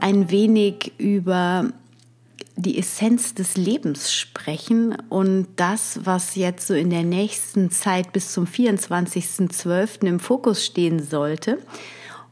ein 0.00 0.30
wenig 0.30 0.92
über 0.98 1.72
die 2.56 2.78
Essenz 2.78 3.34
des 3.34 3.56
Lebens 3.56 4.12
sprechen 4.12 4.96
und 5.08 5.46
das, 5.56 6.00
was 6.04 6.34
jetzt 6.34 6.66
so 6.66 6.74
in 6.74 6.90
der 6.90 7.04
nächsten 7.04 7.70
Zeit 7.70 8.12
bis 8.12 8.32
zum 8.32 8.46
24.12. 8.46 10.04
im 10.06 10.18
Fokus 10.18 10.64
stehen 10.64 11.00
sollte. 11.02 11.58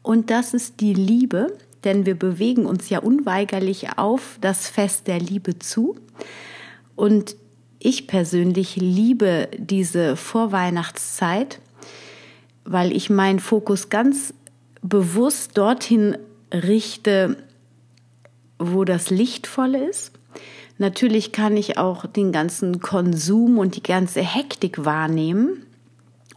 Und 0.03 0.31
das 0.31 0.53
ist 0.53 0.81
die 0.81 0.95
Liebe, 0.95 1.57
denn 1.85 2.07
wir 2.07 2.19
bewegen 2.19 2.67
uns 2.67 2.89
ja 2.89 2.99
unweigerlich 2.99 3.99
auf 3.99 4.39
das 4.41 4.69
Fest 4.69 5.07
der 5.07 5.21
Liebe 5.21 5.59
zu. 5.61 5.97
Und 6.97 7.37
ich 7.79 8.09
persönlich 8.09 8.75
liebe 8.77 9.49
diese 9.57 10.17
Vorweihnachtszeit, 10.17 11.61
weil 12.65 12.91
ich 12.91 13.11
meinen 13.11 13.39
Fokus 13.39 13.91
ganz 13.91 14.35
bewusst 14.83 15.57
dorthin 15.57 16.17
richte, 16.53 17.37
wo 18.59 18.85
das 18.85 19.11
Lichtvolle 19.11 19.89
ist. 19.89 20.13
Natürlich 20.79 21.33
kann 21.33 21.57
ich 21.57 21.79
auch 21.79 22.07
den 22.07 22.33
ganzen 22.33 22.81
Konsum 22.81 23.59
und 23.59 23.77
die 23.77 23.83
ganze 23.83 24.21
Hektik 24.21 24.85
wahrnehmen 24.85 25.65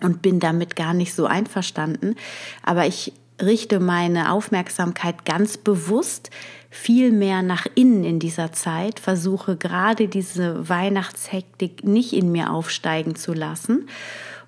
und 0.02 0.22
bin 0.22 0.40
damit 0.40 0.76
gar 0.76 0.94
nicht 0.94 1.14
so 1.14 1.26
einverstanden. 1.26 2.16
Aber 2.64 2.86
ich 2.88 3.14
richte 3.42 3.80
meine 3.80 4.32
Aufmerksamkeit 4.32 5.26
ganz 5.26 5.58
bewusst 5.58 6.30
viel 6.70 7.12
mehr 7.12 7.42
nach 7.42 7.66
innen 7.76 8.04
in 8.04 8.20
dieser 8.20 8.52
Zeit, 8.54 9.00
versuche 9.00 9.56
gerade 9.56 10.08
diese 10.08 10.70
Weihnachtshektik 10.70 11.84
nicht 11.84 12.14
in 12.14 12.32
mir 12.32 12.52
aufsteigen 12.52 13.16
zu 13.16 13.34
lassen 13.34 13.88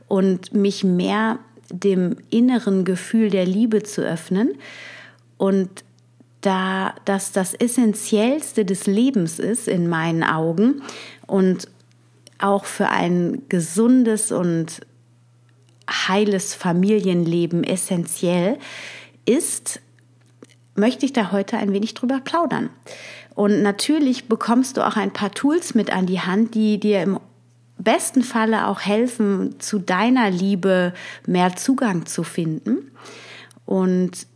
und 0.08 0.54
mich 0.54 0.84
mehr 0.84 1.40
dem 1.72 2.18
inneren 2.30 2.86
Gefühl 2.86 3.30
der 3.30 3.46
Liebe 3.46 3.84
zu 3.84 4.02
öffnen 4.02 4.52
und 5.38 5.70
da 6.42 6.96
das 7.06 7.32
das 7.32 7.54
Essentiellste 7.54 8.66
des 8.66 8.88
Lebens 8.88 9.40
ist 9.40 9.68
in 9.68 9.88
meinen 9.88 10.24
Augen 10.24 10.82
und 11.28 11.68
auch 12.40 12.66
für 12.66 12.90
ein 12.90 13.44
gesundes 13.50 14.32
und 14.32 14.82
heiles 15.90 16.54
Familienleben 16.54 17.64
essentiell 17.64 18.58
ist, 19.26 19.80
möchte 20.76 21.06
ich 21.06 21.14
da 21.14 21.32
heute 21.32 21.58
ein 21.58 21.74
wenig 21.74 21.94
drüber 21.94 22.20
plaudern. 22.24 22.70
Und 23.36 23.62
natürlich 23.62 24.28
bekommst 24.28 24.78
du 24.78 24.86
auch 24.86 24.96
ein 24.96 25.14
paar 25.14 25.32
Tools 25.32 25.74
mit 25.76 25.92
an 25.92 26.06
die 26.06 26.22
Hand, 26.22 26.56
die 26.56 26.80
dir 26.80 27.02
im 27.02 27.20
besten 27.78 28.24
Falle 28.24 28.68
auch 28.68 28.82
helfen, 28.82 29.60
zu 29.60 29.80
deiner 29.80 30.30
Liebe 30.30 30.94
mehr 31.26 31.56
Zugang 31.56 32.06
zu 32.06 32.24
finden. 32.24 32.92
Und 33.66 34.28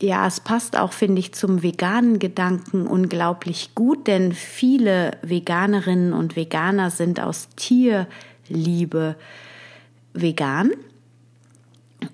ja, 0.00 0.26
es 0.26 0.40
passt 0.40 0.76
auch, 0.76 0.92
finde 0.92 1.20
ich, 1.20 1.32
zum 1.32 1.62
veganen 1.62 2.18
Gedanken 2.18 2.86
unglaublich 2.86 3.74
gut, 3.74 4.06
denn 4.06 4.32
viele 4.32 5.16
Veganerinnen 5.22 6.12
und 6.12 6.36
Veganer 6.36 6.90
sind 6.90 7.18
aus 7.18 7.48
Tierliebe 7.56 9.16
vegan. 10.12 10.72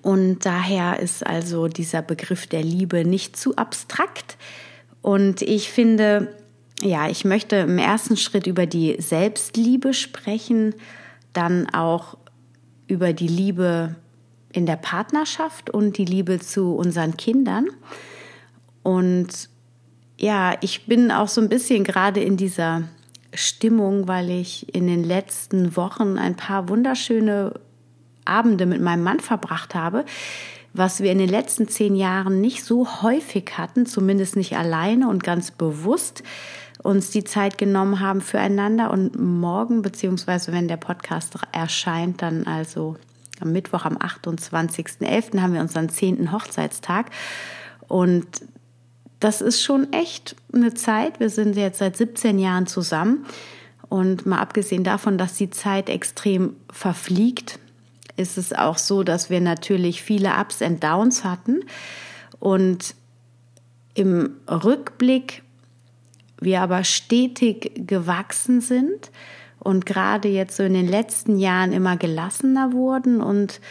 Und 0.01 0.45
daher 0.45 0.99
ist 0.99 1.25
also 1.25 1.67
dieser 1.67 2.01
Begriff 2.01 2.47
der 2.47 2.63
Liebe 2.63 3.03
nicht 3.05 3.35
zu 3.35 3.57
abstrakt. 3.57 4.37
Und 5.01 5.41
ich 5.41 5.69
finde, 5.69 6.33
ja, 6.81 7.09
ich 7.09 7.25
möchte 7.25 7.57
im 7.57 7.77
ersten 7.77 8.15
Schritt 8.15 8.47
über 8.47 8.65
die 8.65 8.95
Selbstliebe 8.99 9.93
sprechen, 9.93 10.73
dann 11.33 11.69
auch 11.73 12.17
über 12.87 13.11
die 13.11 13.27
Liebe 13.27 13.95
in 14.53 14.65
der 14.65 14.77
Partnerschaft 14.77 15.69
und 15.69 15.97
die 15.97 16.05
Liebe 16.05 16.39
zu 16.39 16.75
unseren 16.75 17.17
Kindern. 17.17 17.67
Und 18.83 19.49
ja, 20.17 20.55
ich 20.61 20.85
bin 20.85 21.11
auch 21.11 21.27
so 21.27 21.41
ein 21.41 21.49
bisschen 21.49 21.83
gerade 21.83 22.21
in 22.21 22.37
dieser 22.37 22.83
Stimmung, 23.33 24.07
weil 24.07 24.29
ich 24.29 24.73
in 24.73 24.87
den 24.87 25.03
letzten 25.03 25.75
Wochen 25.75 26.17
ein 26.17 26.35
paar 26.35 26.69
wunderschöne 26.69 27.59
Abende 28.25 28.65
mit 28.65 28.81
meinem 28.81 29.03
Mann 29.03 29.19
verbracht 29.19 29.75
habe, 29.75 30.05
was 30.73 31.01
wir 31.01 31.11
in 31.11 31.17
den 31.17 31.29
letzten 31.29 31.67
zehn 31.67 31.95
Jahren 31.95 32.41
nicht 32.41 32.63
so 32.63 33.01
häufig 33.01 33.57
hatten, 33.57 33.85
zumindest 33.85 34.35
nicht 34.35 34.55
alleine 34.55 35.09
und 35.09 35.23
ganz 35.23 35.51
bewusst 35.51 36.23
uns 36.81 37.11
die 37.11 37.23
Zeit 37.23 37.57
genommen 37.57 37.99
haben 37.99 38.21
füreinander. 38.21 38.91
Und 38.91 39.19
morgen, 39.19 39.81
beziehungsweise 39.81 40.51
wenn 40.51 40.67
der 40.67 40.77
Podcast 40.77 41.35
erscheint, 41.51 42.21
dann 42.21 42.45
also 42.45 42.97
am 43.39 43.51
Mittwoch, 43.51 43.85
am 43.85 43.97
28.11. 43.97 45.41
haben 45.41 45.53
wir 45.53 45.61
unseren 45.61 45.89
zehnten 45.89 46.31
Hochzeitstag. 46.31 47.11
Und 47.87 48.27
das 49.19 49.41
ist 49.41 49.61
schon 49.61 49.91
echt 49.93 50.35
eine 50.53 50.73
Zeit. 50.73 51.19
Wir 51.19 51.29
sind 51.29 51.55
jetzt 51.55 51.79
seit 51.79 51.95
17 51.97 52.39
Jahren 52.39 52.67
zusammen. 52.67 53.25
Und 53.89 54.25
mal 54.25 54.39
abgesehen 54.39 54.83
davon, 54.83 55.17
dass 55.17 55.35
die 55.35 55.49
Zeit 55.49 55.89
extrem 55.89 56.55
verfliegt, 56.71 57.59
ist 58.17 58.37
es 58.37 58.53
auch 58.53 58.77
so, 58.77 59.03
dass 59.03 59.29
wir 59.29 59.41
natürlich 59.41 60.01
viele 60.01 60.31
Ups 60.39 60.61
und 60.61 60.83
Downs 60.83 61.23
hatten. 61.23 61.61
Und 62.39 62.95
im 63.93 64.37
Rückblick 64.49 65.43
wir 66.39 66.61
aber 66.61 66.83
stetig 66.83 67.71
gewachsen 67.87 68.61
sind 68.61 69.11
und 69.63 69.85
gerade 69.85 70.27
jetzt 70.27 70.57
so 70.57 70.63
in 70.63 70.73
den 70.73 70.87
letzten 70.87 71.37
Jahren 71.37 71.73
immer 71.73 71.97
gelassener 71.97 72.73
wurden 72.73 73.21
und 73.21 73.61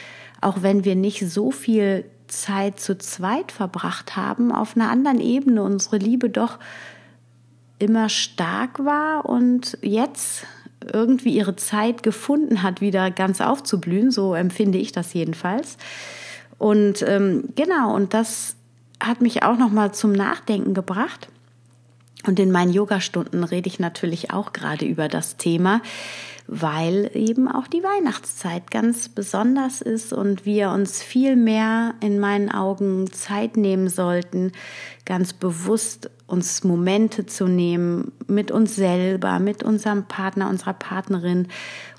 auch 0.41 0.63
wenn 0.63 0.85
wir 0.85 0.97
nicht 0.97 1.29
so 1.29 1.51
viel 1.51 2.05
Zeit 2.27 2.81
zu 2.81 2.99
zweit 2.99 3.53
verbracht 3.53 4.17
haben, 4.17 4.53
auf 4.53 4.75
einer 4.75 4.91
anderen 4.91 5.21
Ebene 5.21 5.63
unsere 5.63 5.99
Liebe 5.99 6.31
doch 6.31 6.59
immer 7.79 8.09
stark 8.09 8.85
war 8.85 9.27
und 9.27 9.77
jetzt 9.83 10.47
irgendwie 10.93 11.37
ihre 11.37 11.57
Zeit 11.57 12.03
gefunden 12.03 12.63
hat, 12.63 12.81
wieder 12.81 13.11
ganz 13.11 13.41
aufzublühen. 13.41 14.11
So 14.11 14.35
empfinde 14.35 14.79
ich 14.79 14.93
das 14.93 15.13
jedenfalls. 15.13 15.77
Und 16.59 17.03
ähm, 17.07 17.49
genau, 17.55 17.95
und 17.95 18.15
das 18.15 18.57
hat 19.01 19.21
mich 19.21 19.43
auch 19.43 19.59
noch 19.59 19.71
mal 19.71 19.93
zum 19.93 20.13
Nachdenken 20.13 20.75
gebracht. 20.75 21.29
Und 22.27 22.39
in 22.39 22.53
meinen 22.53 22.73
Yogastunden 22.73 23.43
rede 23.45 23.69
ich 23.69 23.81
natürlich 23.81 24.33
auch 24.33 24.53
gerade 24.53 24.85
über 24.85 25.09
das 25.09 25.37
Thema, 25.37 25.83
weil 26.47 27.11
eben 27.15 27.49
auch 27.49 27.67
die 27.67 27.83
Weihnachtszeit 27.83 28.71
ganz 28.71 29.09
besonders 29.09 29.81
ist 29.81 30.13
und 30.13 30.45
wir 30.45 30.71
uns 30.71 31.03
viel 31.03 31.37
mehr 31.37 31.95
in 32.01 32.19
meinen 32.19 32.51
Augen 32.51 33.11
Zeit 33.13 33.57
nehmen 33.57 33.89
sollten, 33.89 34.53
ganz 35.05 35.33
bewusst 35.33 36.11
uns 36.27 36.65
Momente 36.65 37.27
zu 37.27 37.47
nehmen 37.47 38.13
mit 38.27 38.51
uns 38.51 38.77
selber, 38.77 39.39
mit 39.39 39.63
unserem 39.63 40.05
Partner, 40.05 40.49
unserer 40.49 40.75
Partnerin 40.75 41.49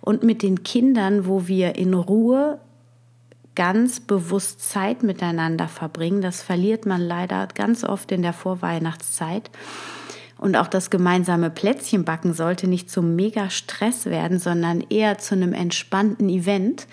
und 0.02 0.24
mit 0.24 0.42
den 0.42 0.64
Kindern, 0.64 1.28
wo 1.28 1.48
wir 1.48 1.76
in 1.76 1.94
Ruhe 1.94 2.60
ganz 3.56 4.00
bewusst 4.00 4.68
Zeit 4.70 5.04
miteinander 5.04 5.68
verbringen. 5.68 6.22
Das 6.22 6.42
verliert 6.42 6.86
man 6.86 7.02
leider 7.02 7.48
ganz 7.54 7.84
oft 7.84 8.12
in 8.12 8.22
der 8.22 8.34
Vorweihnachtszeit. 8.34 9.52
Und 10.44 10.58
auch 10.58 10.68
das 10.68 10.90
gemeinsame 10.90 11.50
Plätzchenbacken 11.50 12.34
sollte 12.34 12.68
nicht 12.68 12.90
zum 12.90 13.16
Mega-Stress 13.16 14.08
werden, 14.08 14.40
sondern 14.40 14.84
eher 14.90 15.18
zu 15.18 15.36
einem 15.36 15.54
entspannten 15.54 16.28
Event. 16.28 16.86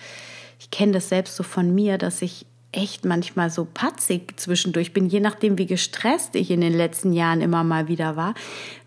Ich 0.57 0.71
kenne 0.71 0.93
das 0.93 1.09
selbst 1.09 1.35
so 1.35 1.43
von 1.43 1.75
mir, 1.75 1.97
dass 1.97 2.21
ich 2.21 2.45
echt 2.71 3.03
manchmal 3.03 3.49
so 3.49 3.65
patzig 3.65 4.39
zwischendurch 4.39 4.93
bin, 4.93 5.05
je 5.05 5.19
nachdem, 5.19 5.57
wie 5.57 5.65
gestresst 5.65 6.37
ich 6.37 6.49
in 6.49 6.61
den 6.61 6.71
letzten 6.71 7.11
Jahren 7.11 7.41
immer 7.41 7.65
mal 7.65 7.89
wieder 7.89 8.15
war. 8.15 8.35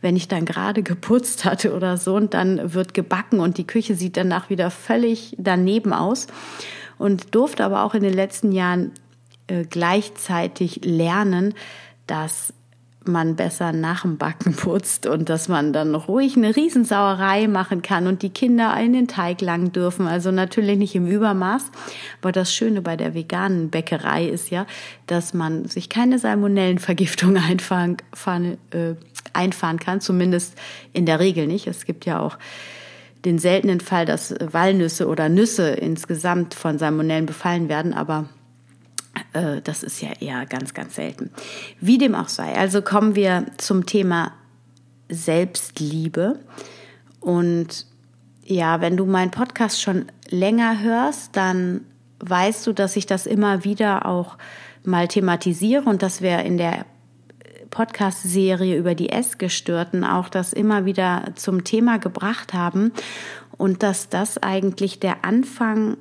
Wenn 0.01 0.17
ich 0.17 0.29
dann 0.29 0.47
gerade 0.47 0.83
geputzt 0.83 1.45
hatte 1.45 1.75
oder 1.75 1.99
so 1.99 2.17
und 2.17 2.33
dann 2.33 2.73
wird 2.73 2.95
gebacken 2.95 3.41
und 3.41 3.59
die 3.59 3.67
Küche 3.67 3.95
sieht 3.95 4.17
danach 4.17 4.49
wieder 4.49 4.71
völlig 4.71 5.37
daneben 5.37 5.93
aus. 5.93 6.27
Und 6.97 7.35
durfte 7.35 7.67
aber 7.67 7.85
auch 7.85 7.93
in 7.93 8.03
den 8.03 8.15
letzten 8.15 8.51
Jahren 8.51 8.93
äh, 9.47 9.65
gleichzeitig 9.65 10.81
lernen, 10.87 11.53
dass 12.07 12.55
man 13.09 13.37
besser 13.37 13.73
nach 13.73 14.03
dem 14.03 14.17
Backen 14.17 14.53
putzt 14.57 15.07
und 15.07 15.29
dass 15.29 15.49
man 15.49 15.73
dann 15.73 15.95
ruhig 15.95 16.37
eine 16.37 16.55
Riesensauerei 16.55 17.49
machen 17.49 17.83
kann 17.83 18.07
und 18.07 18.23
die 18.23 18.31
Kinder 18.31 18.75
in 18.81 18.93
den 18.93 19.09
Teig 19.09 19.41
lang 19.41 19.73
dürfen. 19.73 20.07
Also 20.07 20.31
natürlich 20.31 20.79
nicht 20.79 20.95
im 20.95 21.07
Übermaß. 21.07 21.65
Aber 22.21 22.33
das 22.33 22.53
Schöne 22.53 22.83
bei 22.83 22.97
der 22.97 23.15
veganen 23.15 23.71
Bäckerei 23.71 24.27
ist 24.27 24.51
ja, 24.51 24.67
dass 25.07 25.35
man 25.35 25.67
sich 25.67 25.89
keine 25.89 26.19
Salmonellenvergiftung 26.19 27.37
einfahren, 27.49 27.97
äh, 28.71 28.95
einfahren 29.33 29.79
kann, 29.79 30.01
zumindest 30.01 30.55
in 30.93 31.07
der 31.07 31.21
Regel 31.21 31.47
nicht. 31.47 31.67
Es 31.67 31.85
gibt 31.85 32.07
ja 32.07 32.21
auch 32.21 32.39
den 33.25 33.39
seltenen 33.39 33.81
Fall, 33.81 34.05
dass 34.05 34.35
Walnüsse 34.41 35.09
oder 35.09 35.29
Nüsse 35.29 35.71
insgesamt 35.71 36.55
von 36.55 36.79
Salmonellen 36.79 37.27
befallen 37.27 37.69
werden, 37.69 37.95
aber 37.95 38.29
äh, 39.33 39.61
das 39.63 39.83
ist 39.83 40.01
ja 40.01 40.11
eher 40.21 40.47
ganz, 40.47 40.75
ganz 40.75 40.95
selten. 40.97 41.31
Wie 41.81 41.99
dem 41.99 42.15
auch 42.15 42.29
sei. 42.29 42.55
Also 42.55 42.83
kommen 42.83 43.15
wir 43.15 43.47
zum 43.57 43.87
Thema 43.87 44.33
Selbstliebe. 45.09 46.39
Und 47.21 47.87
ja, 48.45 48.81
wenn 48.81 48.97
du 48.97 49.07
meinen 49.07 49.31
Podcast 49.31 49.81
schon 49.81 50.07
länger 50.29 50.83
hörst, 50.83 51.37
dann 51.37 51.83
weißt 52.21 52.67
du, 52.67 52.73
dass 52.73 52.97
ich 52.97 53.07
das 53.07 53.27
immer 53.27 53.65
wieder 53.65 54.07
auch 54.07 54.37
mal 54.85 55.09
thematisiere 55.09 55.85
und 55.85 56.03
dass 56.03 56.21
wir 56.21 56.41
in 56.41 56.59
der 56.59 56.85
Podcast-Serie 57.71 58.77
über 58.77 58.95
die 58.95 59.09
Essgestörten 59.09 60.05
auch 60.05 60.29
das 60.29 60.53
immer 60.53 60.85
wieder 60.85 61.33
zum 61.35 61.65
Thema 61.65 61.99
gebracht 61.99 62.55
haben 62.55 62.93
und 63.57 63.83
dass 63.83 64.09
das 64.09 64.41
eigentlich 64.43 65.01
der 65.01 65.25
Anfang 65.25 65.97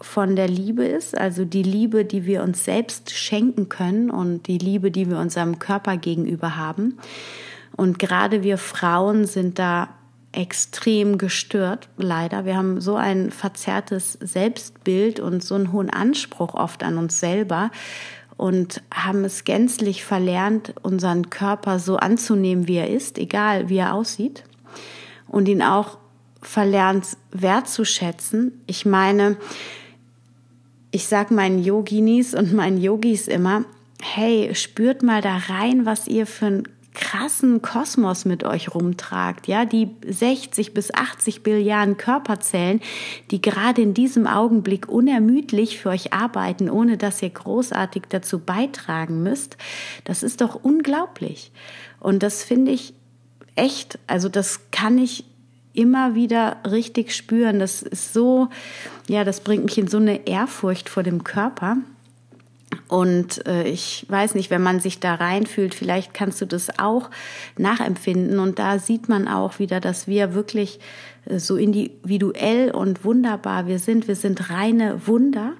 von 0.00 0.36
der 0.36 0.48
Liebe 0.48 0.84
ist, 0.84 1.16
also 1.16 1.44
die 1.44 1.62
Liebe, 1.62 2.04
die 2.04 2.24
wir 2.24 2.42
uns 2.42 2.64
selbst 2.64 3.10
schenken 3.10 3.68
können 3.68 4.10
und 4.10 4.46
die 4.46 4.58
Liebe, 4.58 4.90
die 4.90 5.10
wir 5.10 5.18
unserem 5.18 5.58
Körper 5.58 5.96
gegenüber 5.96 6.56
haben. 6.56 6.98
Und 7.76 7.98
gerade 7.98 8.42
wir 8.42 8.58
Frauen 8.58 9.26
sind 9.26 9.58
da 9.58 9.88
extrem 10.32 11.18
gestört, 11.18 11.88
leider. 11.96 12.44
Wir 12.44 12.56
haben 12.56 12.80
so 12.80 12.96
ein 12.96 13.30
verzerrtes 13.30 14.12
Selbstbild 14.20 15.20
und 15.20 15.42
so 15.42 15.54
einen 15.54 15.72
hohen 15.72 15.90
Anspruch 15.90 16.54
oft 16.54 16.82
an 16.84 16.98
uns 16.98 17.18
selber 17.18 17.70
und 18.36 18.82
haben 18.94 19.24
es 19.24 19.44
gänzlich 19.44 20.04
verlernt, 20.04 20.74
unseren 20.82 21.28
Körper 21.28 21.78
so 21.80 21.96
anzunehmen, 21.96 22.68
wie 22.68 22.76
er 22.76 22.88
ist, 22.88 23.18
egal 23.18 23.68
wie 23.68 23.78
er 23.78 23.94
aussieht. 23.94 24.44
Und 25.26 25.48
ihn 25.48 25.62
auch 25.62 25.98
verlernt 26.40 27.16
wertzuschätzen. 27.32 28.62
Ich 28.66 28.86
meine, 28.86 29.36
ich 30.98 31.06
sag 31.06 31.30
meinen 31.30 31.62
Yoginis 31.62 32.34
und 32.34 32.52
meinen 32.52 32.76
Yogis 32.76 33.28
immer, 33.28 33.64
hey, 34.02 34.52
spürt 34.56 35.04
mal 35.04 35.22
da 35.22 35.36
rein, 35.36 35.86
was 35.86 36.08
ihr 36.08 36.26
für 36.26 36.46
einen 36.46 36.68
krassen 36.92 37.62
Kosmos 37.62 38.24
mit 38.24 38.42
euch 38.42 38.74
rumtragt, 38.74 39.46
ja, 39.46 39.64
die 39.64 39.90
60 40.04 40.74
bis 40.74 40.92
80 40.92 41.44
Billiarden 41.44 41.98
Körperzellen, 41.98 42.80
die 43.30 43.40
gerade 43.40 43.80
in 43.80 43.94
diesem 43.94 44.26
Augenblick 44.26 44.88
unermüdlich 44.88 45.78
für 45.78 45.90
euch 45.90 46.12
arbeiten, 46.12 46.68
ohne 46.68 46.96
dass 46.96 47.22
ihr 47.22 47.30
großartig 47.30 48.02
dazu 48.08 48.40
beitragen 48.40 49.22
müsst. 49.22 49.56
Das 50.02 50.24
ist 50.24 50.40
doch 50.40 50.56
unglaublich. 50.64 51.52
Und 52.00 52.24
das 52.24 52.42
finde 52.42 52.72
ich 52.72 52.92
echt, 53.54 54.00
also 54.08 54.28
das 54.28 54.72
kann 54.72 54.98
ich 54.98 55.24
immer 55.78 56.16
wieder 56.16 56.56
richtig 56.68 57.14
spüren. 57.14 57.60
Das 57.60 57.82
ist 57.82 58.12
so, 58.12 58.48
ja, 59.08 59.22
das 59.22 59.40
bringt 59.40 59.64
mich 59.64 59.78
in 59.78 59.86
so 59.86 59.98
eine 59.98 60.26
Ehrfurcht 60.26 60.88
vor 60.88 61.04
dem 61.04 61.22
Körper. 61.22 61.76
Und 62.88 63.46
äh, 63.46 63.62
ich 63.68 64.04
weiß 64.08 64.34
nicht, 64.34 64.50
wenn 64.50 64.62
man 64.62 64.80
sich 64.80 64.98
da 64.98 65.14
reinfühlt, 65.14 65.74
vielleicht 65.74 66.14
kannst 66.14 66.40
du 66.40 66.46
das 66.46 66.78
auch 66.80 67.10
nachempfinden. 67.56 68.40
Und 68.40 68.58
da 68.58 68.80
sieht 68.80 69.08
man 69.08 69.28
auch 69.28 69.60
wieder, 69.60 69.78
dass 69.78 70.08
wir 70.08 70.34
wirklich 70.34 70.80
äh, 71.26 71.38
so 71.38 71.56
individuell 71.56 72.72
und 72.72 73.04
wunderbar 73.04 73.68
wir 73.68 73.78
sind. 73.78 74.08
Wir 74.08 74.16
sind 74.16 74.50
reine 74.50 75.06
Wunder, 75.06 75.52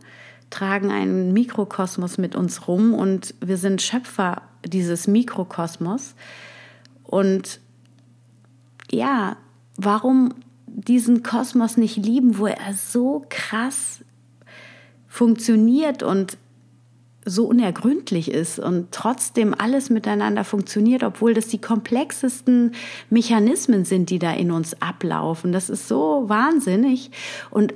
tragen 0.50 0.90
einen 0.90 1.32
Mikrokosmos 1.32 2.18
mit 2.18 2.34
uns 2.34 2.66
rum 2.66 2.92
und 2.92 3.34
wir 3.40 3.56
sind 3.56 3.82
Schöpfer 3.82 4.42
dieses 4.66 5.06
Mikrokosmos. 5.06 6.14
Und 7.04 7.60
ja, 8.90 9.36
warum 9.78 10.34
diesen 10.66 11.22
Kosmos 11.22 11.78
nicht 11.78 11.96
lieben, 11.96 12.38
wo 12.38 12.46
er 12.46 12.74
so 12.74 13.24
krass 13.30 14.00
funktioniert 15.06 16.02
und 16.02 16.36
so 17.24 17.44
unergründlich 17.46 18.30
ist 18.30 18.58
und 18.58 18.90
trotzdem 18.90 19.54
alles 19.56 19.90
miteinander 19.90 20.44
funktioniert, 20.44 21.02
obwohl 21.02 21.34
das 21.34 21.48
die 21.48 21.60
komplexesten 21.60 22.72
Mechanismen 23.10 23.84
sind, 23.84 24.10
die 24.10 24.18
da 24.18 24.32
in 24.32 24.50
uns 24.50 24.80
ablaufen. 24.80 25.52
Das 25.52 25.68
ist 25.68 25.88
so 25.88 26.24
wahnsinnig. 26.28 27.10
Und 27.50 27.74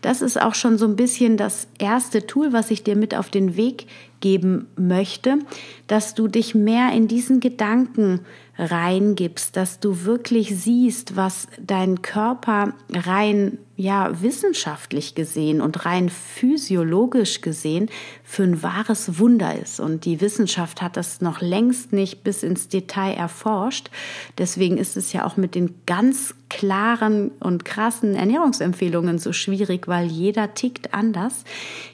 das 0.00 0.22
ist 0.22 0.40
auch 0.40 0.54
schon 0.54 0.78
so 0.78 0.86
ein 0.86 0.96
bisschen 0.96 1.36
das 1.36 1.68
erste 1.78 2.26
Tool, 2.26 2.52
was 2.52 2.70
ich 2.70 2.84
dir 2.84 2.96
mit 2.96 3.14
auf 3.14 3.28
den 3.28 3.56
Weg 3.56 3.86
geben 4.20 4.66
möchte, 4.76 5.38
dass 5.86 6.14
du 6.14 6.28
dich 6.28 6.54
mehr 6.54 6.92
in 6.92 7.08
diesen 7.08 7.40
Gedanken 7.40 8.20
reingibst, 8.58 9.56
dass 9.56 9.80
du 9.80 10.04
wirklich 10.04 10.56
siehst, 10.56 11.16
was 11.16 11.46
dein 11.60 12.00
Körper 12.00 12.72
rein 12.90 13.58
ja 13.76 14.22
wissenschaftlich 14.22 15.14
gesehen 15.14 15.60
und 15.60 15.84
rein 15.84 16.08
physiologisch 16.08 17.42
gesehen 17.42 17.90
für 18.24 18.44
ein 18.44 18.62
wahres 18.62 19.18
Wunder 19.18 19.54
ist 19.54 19.80
und 19.80 20.06
die 20.06 20.22
Wissenschaft 20.22 20.80
hat 20.80 20.96
das 20.96 21.20
noch 21.20 21.42
längst 21.42 21.92
nicht 21.92 22.24
bis 22.24 22.42
ins 22.42 22.68
Detail 22.68 23.12
erforscht. 23.12 23.90
Deswegen 24.38 24.78
ist 24.78 24.96
es 24.96 25.12
ja 25.12 25.26
auch 25.26 25.36
mit 25.36 25.54
den 25.54 25.74
ganz 25.84 26.34
klaren 26.48 27.30
und 27.40 27.64
krassen 27.64 28.14
Ernährungsempfehlungen 28.14 29.18
so 29.18 29.32
schwierig, 29.32 29.88
weil 29.88 30.06
jeder 30.06 30.54
tickt 30.54 30.94
anders. 30.94 31.44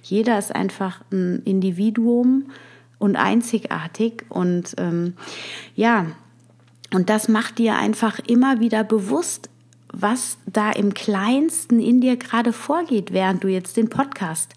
Jeder 0.03 0.39
ist 0.39 0.55
einfach 0.55 1.01
ein 1.11 1.43
Individuum 1.45 2.51
und 2.99 3.17
einzigartig 3.17 4.25
und 4.29 4.75
ähm, 4.79 5.15
ja, 5.75 6.07
und 6.93 7.09
das 7.09 7.29
macht 7.29 7.59
dir 7.59 7.77
einfach 7.77 8.19
immer 8.27 8.61
wieder 8.61 8.85
bewusst, 8.85 9.49
was 9.93 10.39
da 10.47 10.71
im 10.71 10.95
kleinsten 10.95 11.81
in 11.81 12.01
dir 12.01 12.17
gerade 12.17 12.53
vorgeht, 12.53 13.13
während 13.13 13.45
du 13.45 13.49
jetzt 13.49 13.77
den 13.77 13.89
Podcast 13.89 14.55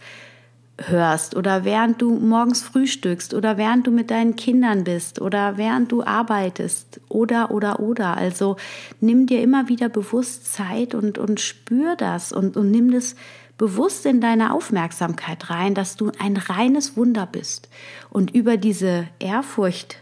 hörst 0.78 1.36
oder 1.36 1.64
während 1.64 2.02
du 2.02 2.16
morgens 2.16 2.62
frühstückst 2.62 3.34
oder 3.34 3.58
während 3.58 3.88
du 3.88 3.92
mit 3.92 4.12
deinen 4.12 4.36
Kindern 4.36 4.84
bist 4.84 5.22
oder 5.22 5.58
während 5.58 5.92
du 5.92 6.04
arbeitest 6.04 7.00
oder 7.08 7.52
oder 7.52 7.80
oder. 7.80 8.18
Also 8.18 8.58
nimm 9.00 9.26
dir 9.26 9.42
immer 9.42 9.70
wieder 9.70 9.88
bewusst 9.88 10.54
Zeit 10.54 10.94
und, 10.94 11.18
und 11.18 11.40
spür 11.40 11.96
das 11.96 12.34
und, 12.34 12.58
und 12.58 12.72
nimm 12.72 12.92
das 12.92 13.16
bewusst 13.58 14.06
in 14.06 14.20
deine 14.20 14.54
Aufmerksamkeit 14.54 15.50
rein, 15.50 15.76
dass 15.76 15.96
du 15.96 16.12
ein 16.20 16.36
reines 16.36 16.98
Wunder 16.98 17.26
bist. 17.26 17.70
Und 18.10 18.36
über 18.36 18.58
diese 18.58 19.08
Ehrfurcht 19.20 19.98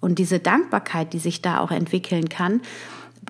und 0.00 0.18
diese 0.18 0.40
Dankbarkeit, 0.40 1.14
die 1.14 1.18
sich 1.18 1.40
da 1.40 1.60
auch 1.60 1.70
entwickeln 1.70 2.28
kann, 2.28 2.60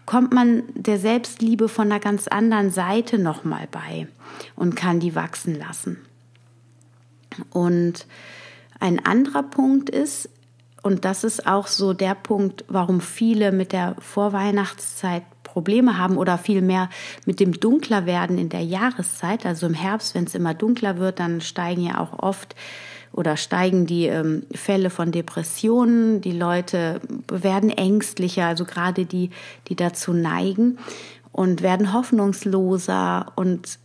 kommt 0.05 0.33
man 0.33 0.65
der 0.75 0.99
Selbstliebe 0.99 1.69
von 1.69 1.93
einer 1.93 2.01
ganz 2.01 2.27
anderen 2.27 2.71
Seite 2.71 3.19
nochmal 3.19 3.69
bei 3.71 4.09
und 4.57 4.75
kann 4.75 4.99
die 4.99 5.15
wachsen 5.15 5.57
lassen. 5.57 5.99
Und 7.51 8.07
ein 8.81 9.05
anderer 9.05 9.43
Punkt 9.43 9.91
ist, 9.91 10.29
und 10.83 11.05
das 11.05 11.25
ist 11.25 11.47
auch 11.47 11.67
so 11.67 11.93
der 11.93 12.15
Punkt, 12.15 12.65
warum 12.69 13.01
viele 13.01 13.53
mit 13.53 13.73
der 13.73 13.97
Vorweihnachtszeit 13.99 15.25
Probleme 15.43 15.99
haben 15.99 16.19
oder 16.19 16.39
vielmehr 16.39 16.89
mit 17.27 17.41
dem 17.41 17.53
Dunklerwerden 17.53 18.39
in 18.39 18.49
der 18.49 18.63
Jahreszeit. 18.63 19.45
Also 19.45 19.67
im 19.67 19.75
Herbst, 19.75 20.15
wenn 20.15 20.25
es 20.25 20.35
immer 20.35 20.55
dunkler 20.55 20.99
wird, 20.99 21.19
dann 21.19 21.41
steigen 21.41 21.83
ja 21.83 21.99
auch 21.99 22.19
oft 22.19 22.55
oder 23.13 23.37
steigen 23.37 23.87
die 23.87 24.07
ähm, 24.07 24.45
Fälle 24.55 24.91
von 24.91 25.11
Depressionen. 25.11 26.21
Die 26.21 26.33
Leute 26.33 27.01
werden 27.29 27.71
ängstlicher, 27.71 28.47
also 28.47 28.65
gerade 28.65 29.07
die, 29.07 29.31
die 29.69 29.75
dazu 29.75 30.13
neigen 30.13 30.79
und 31.33 31.63
werden 31.63 31.93
hoffnungsloser. 31.93 33.33
Und 33.35 33.79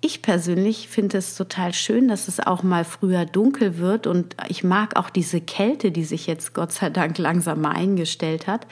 ich 0.00 0.22
persönlich 0.22 0.88
finde 0.88 1.18
es 1.18 1.34
total 1.34 1.74
schön, 1.74 2.08
dass 2.08 2.28
es 2.28 2.40
auch 2.40 2.62
mal 2.62 2.84
früher 2.84 3.26
dunkel 3.26 3.76
wird 3.78 4.06
und 4.06 4.34
ich 4.48 4.64
mag 4.64 4.96
auch 4.96 5.10
diese 5.10 5.40
Kälte, 5.40 5.90
die 5.90 6.04
sich 6.04 6.26
jetzt 6.26 6.54
Gott 6.54 6.72
sei 6.72 6.88
Dank 6.88 7.18
langsam 7.18 7.60
mal 7.60 7.72
eingestellt 7.72 8.46
hat. 8.46 8.66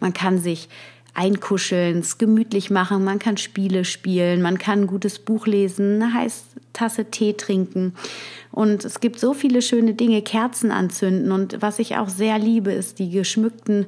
Man 0.00 0.14
kann 0.14 0.38
sich 0.38 0.68
einkuscheln, 1.12 1.98
es 1.98 2.18
gemütlich 2.18 2.70
machen, 2.70 3.04
man 3.04 3.18
kann 3.18 3.36
Spiele 3.36 3.84
spielen, 3.84 4.42
man 4.42 4.58
kann 4.58 4.82
ein 4.82 4.86
gutes 4.86 5.18
Buch 5.18 5.46
lesen, 5.46 6.02
eine 6.02 6.14
heiße 6.14 6.44
Tasse 6.72 7.04
Tee 7.10 7.34
trinken. 7.34 7.94
Und 8.50 8.84
es 8.84 9.00
gibt 9.00 9.20
so 9.20 9.32
viele 9.32 9.62
schöne 9.62 9.94
Dinge, 9.94 10.22
Kerzen 10.22 10.72
anzünden. 10.72 11.30
Und 11.30 11.60
was 11.60 11.78
ich 11.78 11.96
auch 11.96 12.08
sehr 12.08 12.38
liebe, 12.38 12.72
ist 12.72 12.98
die 12.98 13.10
geschmückten 13.10 13.86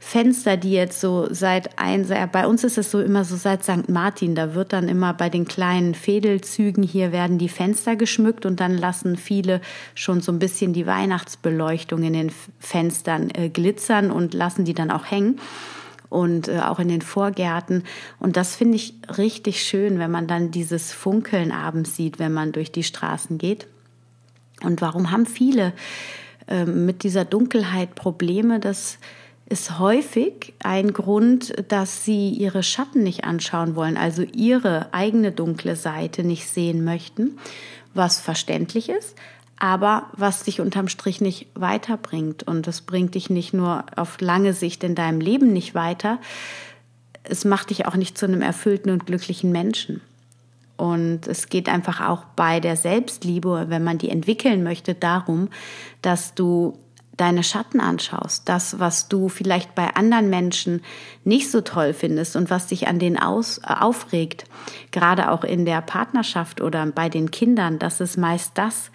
Fenster, 0.00 0.56
die 0.56 0.72
jetzt 0.72 1.00
so 1.00 1.26
seit 1.30 1.78
ein, 1.78 2.06
bei 2.32 2.46
uns 2.46 2.62
ist 2.62 2.78
es 2.78 2.90
so 2.90 3.00
immer 3.00 3.24
so 3.24 3.36
seit 3.36 3.64
St. 3.64 3.88
Martin, 3.88 4.36
da 4.36 4.54
wird 4.54 4.72
dann 4.72 4.88
immer 4.88 5.12
bei 5.12 5.28
den 5.28 5.46
kleinen 5.46 5.94
Fädelzügen 5.94 6.84
hier 6.84 7.10
werden 7.10 7.38
die 7.38 7.48
Fenster 7.48 7.96
geschmückt 7.96 8.46
und 8.46 8.60
dann 8.60 8.78
lassen 8.78 9.16
viele 9.16 9.60
schon 9.94 10.20
so 10.20 10.30
ein 10.30 10.38
bisschen 10.38 10.72
die 10.72 10.86
Weihnachtsbeleuchtung 10.86 12.04
in 12.04 12.12
den 12.12 12.32
Fenstern 12.60 13.30
äh, 13.30 13.48
glitzern 13.48 14.12
und 14.12 14.34
lassen 14.34 14.64
die 14.64 14.74
dann 14.74 14.92
auch 14.92 15.10
hängen 15.10 15.40
und 16.10 16.48
äh, 16.48 16.60
auch 16.60 16.78
in 16.78 16.88
den 16.88 17.02
Vorgärten. 17.02 17.82
Und 18.20 18.36
das 18.36 18.56
finde 18.56 18.76
ich 18.76 18.94
richtig 19.16 19.62
schön, 19.62 19.98
wenn 19.98 20.12
man 20.12 20.26
dann 20.26 20.52
dieses 20.52 20.92
Funkeln 20.92 21.52
abends 21.52 21.96
sieht, 21.96 22.18
wenn 22.18 22.32
man 22.32 22.52
durch 22.52 22.70
die 22.70 22.84
Straßen 22.84 23.36
geht. 23.36 23.66
Und 24.62 24.80
warum 24.80 25.10
haben 25.10 25.26
viele 25.26 25.72
äh, 26.46 26.64
mit 26.64 27.02
dieser 27.02 27.24
Dunkelheit 27.24 27.94
Probleme? 27.94 28.60
Das 28.60 28.98
ist 29.48 29.78
häufig 29.78 30.52
ein 30.62 30.92
Grund, 30.92 31.54
dass 31.68 32.04
sie 32.04 32.30
ihre 32.30 32.62
Schatten 32.62 33.02
nicht 33.02 33.24
anschauen 33.24 33.76
wollen, 33.76 33.96
also 33.96 34.22
ihre 34.22 34.92
eigene 34.92 35.32
dunkle 35.32 35.74
Seite 35.74 36.22
nicht 36.22 36.46
sehen 36.46 36.84
möchten, 36.84 37.38
was 37.94 38.20
verständlich 38.20 38.90
ist, 38.90 39.16
aber 39.58 40.10
was 40.12 40.42
dich 40.42 40.60
unterm 40.60 40.88
Strich 40.88 41.20
nicht 41.20 41.48
weiterbringt. 41.54 42.42
Und 42.42 42.66
das 42.66 42.82
bringt 42.82 43.14
dich 43.14 43.30
nicht 43.30 43.54
nur 43.54 43.86
auf 43.96 44.20
lange 44.20 44.52
Sicht 44.52 44.84
in 44.84 44.94
deinem 44.94 45.20
Leben 45.20 45.52
nicht 45.52 45.74
weiter, 45.74 46.18
es 47.24 47.44
macht 47.44 47.70
dich 47.70 47.86
auch 47.86 47.96
nicht 47.96 48.16
zu 48.16 48.26
einem 48.26 48.42
erfüllten 48.42 48.90
und 48.90 49.06
glücklichen 49.06 49.52
Menschen. 49.52 50.00
Und 50.76 51.26
es 51.26 51.48
geht 51.48 51.68
einfach 51.68 52.00
auch 52.08 52.24
bei 52.36 52.60
der 52.60 52.76
Selbstliebe, 52.76 53.66
wenn 53.68 53.84
man 53.84 53.98
die 53.98 54.10
entwickeln 54.10 54.62
möchte, 54.62 54.94
darum, 54.94 55.48
dass 56.02 56.34
du 56.34 56.78
deine 57.18 57.42
Schatten 57.42 57.80
anschaust, 57.80 58.48
das, 58.48 58.78
was 58.78 59.08
du 59.08 59.28
vielleicht 59.28 59.74
bei 59.74 59.94
anderen 59.94 60.30
Menschen 60.30 60.82
nicht 61.24 61.50
so 61.50 61.60
toll 61.60 61.92
findest 61.92 62.36
und 62.36 62.48
was 62.48 62.68
dich 62.68 62.88
an 62.88 62.98
denen 62.98 63.18
aus, 63.18 63.58
äh, 63.58 63.74
aufregt, 63.78 64.44
gerade 64.90 65.30
auch 65.30 65.44
in 65.44 65.66
der 65.66 65.82
Partnerschaft 65.82 66.60
oder 66.60 66.86
bei 66.86 67.08
den 67.08 67.30
Kindern, 67.30 67.78
das 67.78 68.00
ist 68.00 68.16
meist 68.16 68.52
das, 68.54 68.90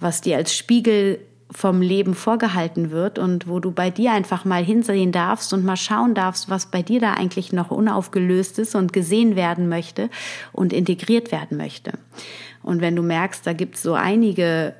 was 0.00 0.20
dir 0.20 0.36
als 0.36 0.56
Spiegel 0.56 1.20
vom 1.50 1.80
Leben 1.80 2.14
vorgehalten 2.14 2.90
wird 2.90 3.18
und 3.18 3.48
wo 3.48 3.58
du 3.58 3.70
bei 3.70 3.90
dir 3.90 4.12
einfach 4.12 4.44
mal 4.44 4.62
hinsehen 4.62 5.12
darfst 5.12 5.52
und 5.52 5.64
mal 5.64 5.76
schauen 5.76 6.14
darfst, 6.14 6.50
was 6.50 6.66
bei 6.66 6.82
dir 6.82 7.00
da 7.00 7.14
eigentlich 7.14 7.52
noch 7.52 7.70
unaufgelöst 7.70 8.58
ist 8.58 8.74
und 8.74 8.92
gesehen 8.92 9.34
werden 9.34 9.68
möchte 9.68 10.10
und 10.52 10.72
integriert 10.72 11.32
werden 11.32 11.56
möchte. 11.56 11.92
Und 12.62 12.82
wenn 12.82 12.96
du 12.96 13.02
merkst, 13.02 13.46
da 13.46 13.54
gibt 13.54 13.76
es 13.76 13.82
so 13.82 13.94
einige 13.94 14.74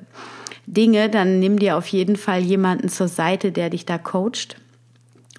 Dinge, 0.73 1.09
dann 1.09 1.39
nimm 1.39 1.57
dir 1.57 1.77
auf 1.77 1.87
jeden 1.87 2.15
Fall 2.15 2.41
jemanden 2.41 2.89
zur 2.89 3.07
Seite, 3.07 3.51
der 3.51 3.71
dich 3.71 3.85
da 3.85 3.97
coacht 3.97 4.55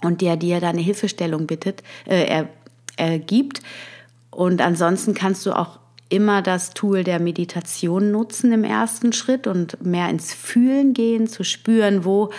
und 0.03 0.21
der 0.23 0.37
dir 0.37 0.61
da 0.61 0.71
eine 0.71 0.81
Hilfestellung 0.81 1.47
bittet, 1.47 1.83
äh, 2.07 2.25
er, 2.27 2.49
er 2.97 3.19
gibt. 3.19 3.63
Und 4.31 4.61
ansonsten 4.61 5.15
kannst 5.15 5.47
du 5.47 5.53
auch 5.53 5.79
immer 6.09 6.43
das 6.43 6.75
Tool 6.75 7.05
der 7.05 7.21
Meditation 7.21 8.11
nutzen 8.11 8.53
im 8.53 8.65
ersten 8.65 9.13
Schritt 9.13 9.47
und 9.47 9.85
mehr 9.85 10.09
ins 10.09 10.35
Fühlen 10.35 10.95
gehen, 10.95 11.29
zu 11.29 11.45
spüren, 11.45 12.05
wo 12.05 12.31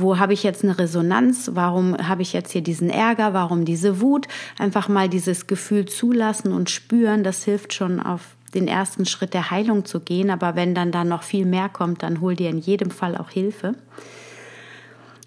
wo 0.00 0.18
habe 0.18 0.32
ich 0.32 0.44
jetzt 0.44 0.62
eine 0.62 0.78
Resonanz, 0.78 1.50
warum 1.54 1.96
habe 1.98 2.22
ich 2.22 2.32
jetzt 2.32 2.52
hier 2.52 2.62
diesen 2.62 2.88
Ärger, 2.88 3.34
warum 3.34 3.64
diese 3.64 4.00
Wut, 4.00 4.28
einfach 4.56 4.86
mal 4.86 5.08
dieses 5.08 5.48
Gefühl 5.48 5.86
zulassen 5.86 6.52
und 6.52 6.70
spüren, 6.70 7.24
das 7.24 7.42
hilft 7.42 7.74
schon 7.74 7.98
auf 7.98 8.36
den 8.54 8.68
ersten 8.68 9.06
Schritt 9.06 9.34
der 9.34 9.50
Heilung 9.50 9.84
zu 9.84 10.00
gehen, 10.00 10.30
aber 10.30 10.56
wenn 10.56 10.74
dann 10.74 10.92
da 10.92 11.04
noch 11.04 11.22
viel 11.22 11.44
mehr 11.44 11.68
kommt, 11.68 12.02
dann 12.02 12.20
hol 12.20 12.34
dir 12.34 12.50
in 12.50 12.58
jedem 12.58 12.90
Fall 12.90 13.16
auch 13.16 13.30
Hilfe. 13.30 13.74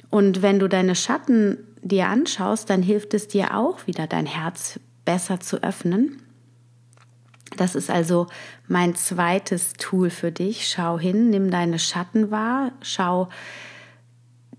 Und 0.10 0.42
wenn 0.42 0.60
du 0.60 0.68
deine 0.68 0.96
Schatten 0.96 1.58
dir 1.82 2.08
anschaust, 2.08 2.70
dann 2.70 2.84
hilft 2.84 3.14
es 3.14 3.28
dir 3.28 3.56
auch 3.58 3.88
wieder 3.88 4.08
dein 4.08 4.26
Herz 4.26 4.80
besser 5.06 5.40
zu 5.40 5.64
öffnen 5.64 6.22
das 7.58 7.76
ist 7.76 7.90
also 7.90 8.28
mein 8.68 8.96
zweites 8.96 9.74
Tool 9.74 10.10
für 10.10 10.32
dich. 10.32 10.68
Schau 10.70 10.98
hin, 10.98 11.30
nimm 11.30 11.52
deine 11.52 11.80
Schatten 11.80 12.32
wahr, 12.32 12.72
schau 12.82 13.30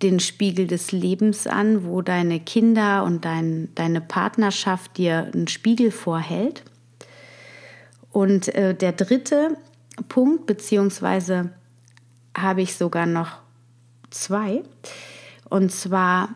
den 0.03 0.21
Spiegel 0.21 0.67
des 0.67 0.93
Lebens 0.93 1.47
an, 1.47 1.85
wo 1.87 2.03
deine 2.03 2.41
Kinder 2.41 3.05
und 3.05 3.25
dein, 3.25 3.69
deine 3.75 4.01
Partnerschaft 4.01 4.99
dir 4.99 5.31
einen 5.33 5.49
Spiegel 5.49 5.91
vorhält. 5.91 6.65
Und 8.13 8.55
äh, 8.55 8.75
der 8.75 8.93
dritte 8.93 9.57
Punkt, 10.09 10.47
beziehungsweise 10.47 11.51
habe 12.37 12.63
ich 12.63 12.77
sogar 12.77 13.07
noch 13.07 13.39
zwei, 14.11 14.63
und 15.49 15.73
zwar 15.73 16.29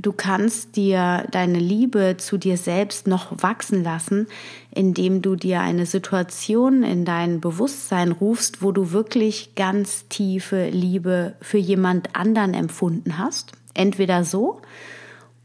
Du 0.00 0.12
kannst 0.12 0.76
dir 0.76 1.26
deine 1.30 1.58
Liebe 1.58 2.16
zu 2.16 2.38
dir 2.38 2.56
selbst 2.56 3.06
noch 3.06 3.42
wachsen 3.42 3.84
lassen, 3.84 4.28
indem 4.74 5.20
du 5.20 5.36
dir 5.36 5.60
eine 5.60 5.84
Situation 5.84 6.82
in 6.82 7.04
dein 7.04 7.42
Bewusstsein 7.42 8.10
rufst, 8.10 8.62
wo 8.62 8.72
du 8.72 8.92
wirklich 8.92 9.54
ganz 9.56 10.08
tiefe 10.08 10.70
Liebe 10.70 11.34
für 11.42 11.58
jemand 11.58 12.16
anderen 12.16 12.54
empfunden 12.54 13.18
hast. 13.18 13.52
Entweder 13.74 14.24
so 14.24 14.62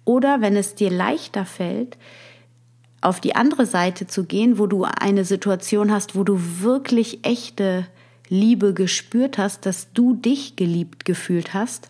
oder 0.06 0.40
wenn 0.40 0.56
es 0.56 0.74
dir 0.74 0.90
leichter 0.90 1.46
fällt, 1.46 1.98
auf 3.06 3.20
die 3.20 3.36
andere 3.36 3.66
Seite 3.66 4.08
zu 4.08 4.26
gehen, 4.26 4.58
wo 4.58 4.68
du 4.68 4.84
eine 4.84 5.26
Situation 5.26 5.92
hast, 5.92 6.16
wo 6.16 6.24
du 6.24 6.40
wirklich 6.60 7.26
echte 7.26 7.86
Liebe 8.28 8.74
gespürt 8.74 9.38
hast, 9.38 9.66
dass 9.66 9.94
du 9.94 10.16
dich 10.16 10.56
geliebt 10.56 11.06
gefühlt 11.06 11.54
hast, 11.54 11.90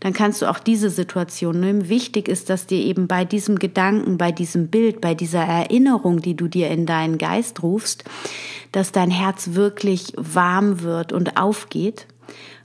dann 0.00 0.12
kannst 0.12 0.40
du 0.40 0.46
auch 0.46 0.60
diese 0.60 0.90
Situation 0.90 1.58
nehmen. 1.58 1.88
Wichtig 1.88 2.28
ist, 2.28 2.50
dass 2.50 2.66
dir 2.66 2.78
eben 2.78 3.08
bei 3.08 3.24
diesem 3.24 3.58
Gedanken, 3.58 4.16
bei 4.16 4.30
diesem 4.30 4.68
Bild, 4.68 5.00
bei 5.00 5.14
dieser 5.14 5.42
Erinnerung, 5.42 6.22
die 6.22 6.36
du 6.36 6.46
dir 6.46 6.70
in 6.70 6.86
deinen 6.86 7.18
Geist 7.18 7.62
rufst, 7.62 8.04
dass 8.70 8.92
dein 8.92 9.10
Herz 9.10 9.54
wirklich 9.54 10.12
warm 10.16 10.82
wird 10.82 11.12
und 11.12 11.36
aufgeht. 11.36 12.06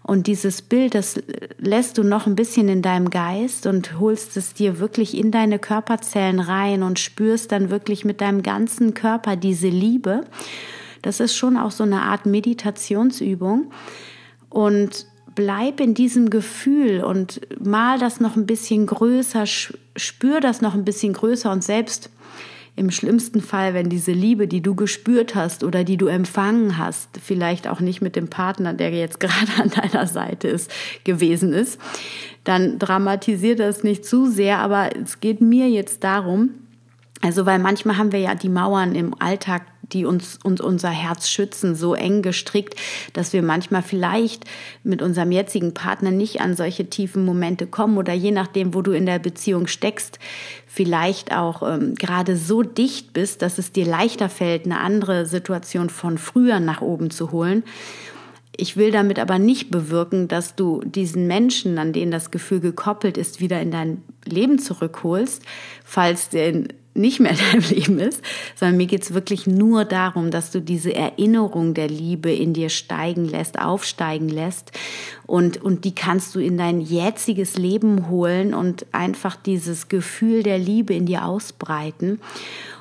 Und 0.08 0.26
dieses 0.28 0.62
Bild, 0.62 0.96
das 0.96 1.22
lässt 1.60 1.98
du 1.98 2.04
noch 2.04 2.28
ein 2.28 2.36
bisschen 2.36 2.70
in 2.70 2.82
deinem 2.82 3.10
Geist 3.10 3.68
und 3.68 4.00
holst 4.00 4.38
es 4.38 4.54
dir 4.54 4.80
wirklich 4.80 5.18
in 5.18 5.32
deine 5.32 5.60
Körperzellen 5.60 6.40
rein 6.40 6.82
und 6.82 6.98
spürst 6.98 7.52
dann 7.52 7.70
wirklich 7.70 8.06
mit 8.06 8.22
deinem 8.22 8.42
ganzen 8.42 8.94
Körper 8.94 9.36
diese 9.36 9.68
Liebe. 9.68 10.22
Das 11.02 11.20
ist 11.20 11.36
schon 11.36 11.58
auch 11.58 11.72
so 11.72 11.84
eine 11.84 12.04
Art 12.04 12.26
Meditationsübung. 12.26 13.70
Und 14.50 15.08
bleib 15.36 15.82
in 15.82 15.94
diesem 15.94 16.30
Gefühl 16.30 17.04
und 17.04 17.42
mal 17.64 18.00
das 18.00 18.22
noch 18.22 18.38
ein 18.38 18.48
bisschen 18.48 18.88
größer, 18.88 19.46
spür 19.46 20.40
das 20.40 20.62
noch 20.62 20.74
ein 20.74 20.86
bisschen 20.86 21.14
größer 21.14 21.52
und 21.52 21.66
selbst 21.66 22.10
im 22.78 22.92
schlimmsten 22.92 23.42
Fall, 23.42 23.74
wenn 23.74 23.90
diese 23.90 24.12
Liebe, 24.12 24.48
die 24.48 24.62
du 24.62 24.76
gespürt 24.76 25.34
hast 25.34 25.64
oder 25.64 25.84
die 25.84 25.98
du 25.98 26.06
empfangen 26.06 26.78
hast, 26.78 27.10
vielleicht 27.22 27.68
auch 27.68 27.80
nicht 27.80 28.02
mit 28.02 28.16
dem 28.16 28.30
Partner, 28.30 28.74
der 28.74 28.92
jetzt 28.92 29.20
gerade 29.20 29.52
an 29.62 29.72
deiner 29.72 30.08
Seite 30.08 30.48
ist, 30.48 30.72
gewesen 31.04 31.54
ist, 31.54 31.82
dann 32.44 32.80
dramatisiert 32.80 33.60
das 33.60 33.84
nicht 33.84 34.06
zu 34.06 34.28
sehr, 34.28 34.60
aber 34.60 34.96
es 34.96 35.20
geht 35.20 35.42
mir 35.42 35.70
jetzt 35.70 36.04
darum, 36.04 36.52
also 37.22 37.48
weil 37.48 37.58
manchmal 37.58 37.98
haben 37.98 38.12
wir 38.12 38.20
ja 38.20 38.36
die 38.36 38.48
Mauern 38.48 38.94
im 38.94 39.20
Alltag 39.20 39.64
die 39.94 40.06
uns, 40.06 40.40
uns 40.44 40.62
unser 40.62 40.90
Herz 40.90 41.30
schützen, 41.30 41.76
so 41.76 41.94
eng 41.94 42.22
gestrickt, 42.22 42.76
dass 43.14 43.34
wir 43.34 43.42
manchmal 43.42 43.82
vielleicht 43.82 44.46
mit 44.84 45.02
unserem 45.02 45.32
jetzigen 45.32 45.74
Partner 45.74 46.12
nicht 46.12 46.42
an 46.42 46.56
solche 46.56 46.90
tiefen 46.90 47.26
Momente 47.26 47.68
kommen 47.68 47.98
oder 47.98 48.14
je 48.14 48.32
nachdem, 48.32 48.74
wo 48.74 48.82
du 48.82 48.92
in 48.92 49.06
der 49.06 49.20
Beziehung 49.20 49.68
steckst, 49.68 50.20
vielleicht 50.66 51.36
auch 51.36 51.64
ähm, 51.64 51.96
gerade 51.96 52.38
so 52.38 52.62
dicht 52.64 53.14
bist, 53.14 53.42
dass 53.42 53.58
es 53.58 53.72
dir 53.72 53.86
leichter 53.86 54.30
fällt, 54.30 54.66
eine 54.66 54.80
andere 54.80 55.26
Situation 55.26 55.90
von 55.90 56.18
früher 56.18 56.60
nach 56.60 56.82
oben 56.82 57.10
zu 57.10 57.32
holen. 57.32 57.64
Ich 58.60 58.76
will 58.76 58.92
damit 58.92 59.20
aber 59.20 59.38
nicht 59.38 59.70
bewirken, 59.70 60.28
dass 60.28 60.56
du 60.56 60.82
diesen 60.84 61.28
Menschen, 61.28 61.78
an 61.78 61.94
denen 61.94 62.12
das 62.12 62.32
Gefühl 62.32 62.60
gekoppelt 62.60 63.16
ist, 63.16 63.40
wieder 63.40 63.62
in 63.62 63.70
dein 63.70 64.04
Leben 64.26 64.58
zurückholst, 64.58 65.44
falls 65.86 66.30
der 66.30 66.64
nicht 66.98 67.20
mehr 67.20 67.32
in 67.32 67.38
deinem 67.38 67.70
Leben 67.70 68.00
ist, 68.00 68.22
sondern 68.56 68.78
mir 68.78 68.88
geht's 68.88 69.14
wirklich 69.14 69.48
nur 69.48 69.86
darum, 69.86 70.32
dass 70.32 70.52
du 70.52 70.62
diese 70.62 70.94
Erinnerung 70.94 71.74
der 71.74 71.88
Liebe 71.88 72.32
in 72.32 72.54
dir 72.54 72.70
steigen 72.70 73.26
lässt, 73.26 73.60
aufsteigen 73.60 74.30
lässt 74.30 74.72
und, 75.26 75.62
und 75.62 75.86
die 75.86 75.96
kannst 75.96 76.36
du 76.36 76.40
in 76.40 76.58
dein 76.58 76.82
jetziges 76.82 77.58
Leben 77.58 78.10
holen 78.10 78.54
und 78.54 78.86
einfach 78.94 79.36
dieses 79.36 79.88
Gefühl 79.88 80.44
der 80.44 80.58
Liebe 80.58 80.94
in 80.94 81.06
dir 81.06 81.26
ausbreiten. 81.26 82.20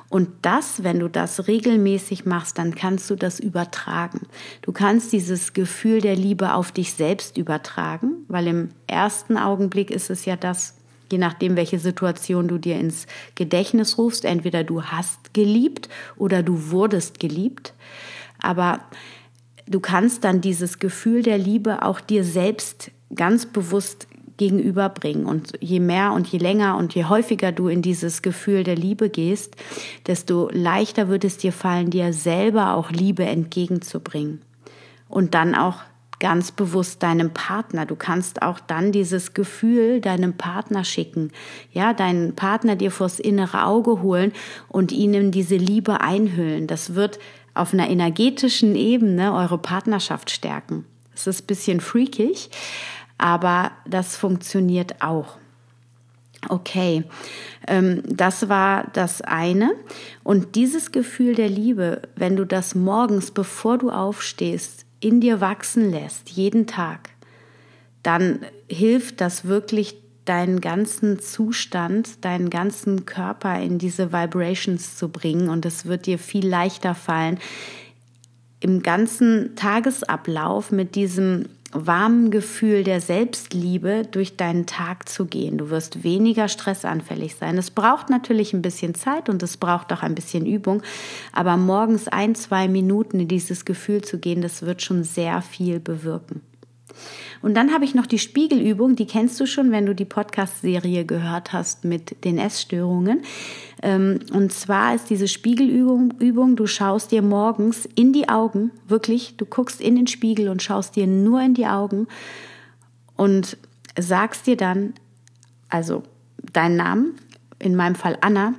Und 0.09 0.29
das, 0.41 0.83
wenn 0.83 0.99
du 0.99 1.09
das 1.09 1.47
regelmäßig 1.47 2.25
machst, 2.25 2.57
dann 2.57 2.75
kannst 2.75 3.09
du 3.09 3.15
das 3.15 3.39
übertragen. 3.41 4.21
Du 4.61 4.71
kannst 4.71 5.11
dieses 5.11 5.51
Gefühl 5.51 5.99
der 5.99 6.15
Liebe 6.15 6.53
auf 6.53 6.71
dich 6.71 6.93
selbst 6.93 7.37
übertragen, 7.37 8.25
weil 8.29 8.47
im 8.47 8.69
ersten 8.87 9.37
Augenblick 9.37 9.91
ist 9.91 10.09
es 10.09 10.23
ja 10.23 10.37
das, 10.37 10.76
je 11.11 11.17
nachdem, 11.17 11.55
welche 11.55 11.79
Situation 11.79 12.47
du 12.47 12.57
dir 12.57 12.77
ins 12.79 13.07
Gedächtnis 13.35 13.97
rufst. 13.97 14.25
Entweder 14.25 14.63
du 14.63 14.83
hast 14.83 15.33
geliebt 15.33 15.89
oder 16.15 16.43
du 16.43 16.71
wurdest 16.71 17.19
geliebt. 17.19 17.73
Aber 18.39 18.81
du 19.67 19.79
kannst 19.79 20.23
dann 20.23 20.41
dieses 20.41 20.79
Gefühl 20.79 21.23
der 21.23 21.37
Liebe 21.37 21.83
auch 21.83 21.99
dir 21.99 22.23
selbst 22.23 22.91
ganz 23.15 23.45
bewusst 23.45 24.07
gegenüberbringen. 24.37 25.25
Und 25.25 25.53
je 25.59 25.79
mehr 25.79 26.13
und 26.13 26.27
je 26.27 26.37
länger 26.37 26.77
und 26.77 26.95
je 26.95 27.05
häufiger 27.05 27.51
du 27.51 27.67
in 27.67 27.81
dieses 27.81 28.21
Gefühl 28.21 28.63
der 28.63 28.75
Liebe 28.75 29.09
gehst, 29.09 29.55
desto 30.05 30.49
leichter 30.51 31.09
wird 31.09 31.25
es 31.25 31.37
dir 31.37 31.51
fallen, 31.51 31.89
dir 31.89 32.13
selber 32.13 32.75
auch 32.75 32.91
Liebe 32.91 33.25
entgegenzubringen. 33.25 34.41
Und 35.09 35.33
dann 35.33 35.55
auch 35.55 35.81
ganz 36.19 36.51
bewusst 36.51 37.03
deinem 37.03 37.31
Partner. 37.31 37.85
Du 37.85 37.95
kannst 37.95 38.41
auch 38.41 38.59
dann 38.59 38.91
dieses 38.91 39.33
Gefühl 39.33 40.01
deinem 40.01 40.33
Partner 40.33 40.83
schicken. 40.83 41.31
Ja, 41.71 41.93
deinen 41.93 42.35
Partner 42.35 42.75
dir 42.75 42.91
vors 42.91 43.19
innere 43.19 43.65
Auge 43.65 44.01
holen 44.01 44.33
und 44.67 44.91
ihnen 44.91 45.31
diese 45.31 45.57
Liebe 45.57 46.01
einhüllen. 46.01 46.67
Das 46.67 46.95
wird 46.95 47.19
auf 47.53 47.73
einer 47.73 47.89
energetischen 47.89 48.75
Ebene 48.75 49.33
eure 49.33 49.57
Partnerschaft 49.57 50.31
stärken. 50.31 50.85
Es 51.13 51.27
ist 51.27 51.43
ein 51.43 51.47
bisschen 51.47 51.81
freakig, 51.81 52.49
aber 53.17 53.71
das 53.87 54.15
funktioniert 54.15 55.01
auch. 55.01 55.37
Okay, 56.49 57.03
ähm, 57.67 58.03
das 58.05 58.47
war 58.47 58.85
das 58.93 59.21
eine. 59.21 59.73
Und 60.23 60.55
dieses 60.55 60.91
Gefühl 60.91 61.33
der 61.33 61.49
Liebe, 61.49 62.03
wenn 62.15 62.35
du 62.35 62.45
das 62.45 62.75
morgens, 62.75 63.31
bevor 63.31 63.79
du 63.79 63.89
aufstehst, 63.89 64.85
in 64.99 65.21
dir 65.21 65.41
wachsen 65.41 65.91
lässt, 65.91 66.29
jeden 66.29 66.67
Tag, 66.67 67.09
dann 68.03 68.39
hilft 68.67 69.21
das 69.21 69.45
wirklich 69.45 69.95
deinen 70.25 70.59
ganzen 70.59 71.19
Zustand, 71.19 72.23
deinen 72.25 72.49
ganzen 72.49 73.05
Körper 73.05 73.59
in 73.61 73.77
diese 73.79 74.11
Vibrations 74.11 74.97
zu 74.97 75.09
bringen. 75.09 75.49
Und 75.49 75.65
es 75.65 75.85
wird 75.85 76.05
dir 76.05 76.19
viel 76.19 76.45
leichter 76.47 76.95
fallen, 76.95 77.39
im 78.59 78.81
ganzen 78.81 79.55
Tagesablauf 79.55 80.71
mit 80.71 80.95
diesem 80.95 81.45
warmen 81.73 82.31
Gefühl 82.31 82.83
der 82.83 83.01
Selbstliebe 83.01 84.03
durch 84.09 84.37
deinen 84.37 84.65
Tag 84.65 85.09
zu 85.09 85.25
gehen. 85.25 85.57
Du 85.57 85.69
wirst 85.69 86.03
weniger 86.03 86.47
stressanfällig 86.47 87.35
sein. 87.35 87.57
Es 87.57 87.71
braucht 87.71 88.09
natürlich 88.09 88.53
ein 88.53 88.61
bisschen 88.61 88.95
Zeit 88.95 89.29
und 89.29 89.43
es 89.43 89.57
braucht 89.57 89.91
auch 89.91 90.01
ein 90.03 90.15
bisschen 90.15 90.45
Übung, 90.45 90.81
aber 91.33 91.57
morgens 91.57 92.07
ein, 92.07 92.35
zwei 92.35 92.67
Minuten 92.67 93.19
in 93.19 93.27
dieses 93.27 93.65
Gefühl 93.65 94.01
zu 94.01 94.19
gehen, 94.19 94.41
das 94.41 94.61
wird 94.61 94.81
schon 94.81 95.03
sehr 95.03 95.41
viel 95.41 95.79
bewirken. 95.79 96.41
Und 97.41 97.55
dann 97.55 97.73
habe 97.73 97.85
ich 97.85 97.95
noch 97.95 98.05
die 98.05 98.19
Spiegelübung, 98.19 98.95
die 98.95 99.05
kennst 99.05 99.39
du 99.39 99.45
schon, 99.45 99.71
wenn 99.71 99.85
du 99.85 99.93
die 99.93 100.05
Podcast-Serie 100.05 101.05
gehört 101.05 101.53
hast 101.53 101.85
mit 101.85 102.23
den 102.23 102.37
Essstörungen. 102.37 103.21
Ähm, 103.83 104.19
und 104.33 104.51
zwar 104.51 104.95
ist 104.95 105.09
diese 105.09 105.27
Spiegelübung, 105.27 106.13
Übung, 106.19 106.55
du 106.55 106.65
schaust 106.65 107.11
dir 107.11 107.21
morgens 107.21 107.87
in 107.95 108.13
die 108.13 108.29
Augen, 108.29 108.71
wirklich, 108.87 109.37
du 109.37 109.45
guckst 109.45 109.81
in 109.81 109.95
den 109.95 110.07
Spiegel 110.07 110.49
und 110.49 110.63
schaust 110.63 110.95
dir 110.95 111.07
nur 111.07 111.41
in 111.41 111.53
die 111.53 111.67
Augen 111.67 112.07
und 113.15 113.57
sagst 113.97 114.47
dir 114.47 114.57
dann, 114.57 114.93
also 115.69 116.03
deinen 116.53 116.77
Namen, 116.77 117.15
in 117.59 117.75
meinem 117.75 117.95
Fall 117.95 118.17
Anna, 118.21 118.53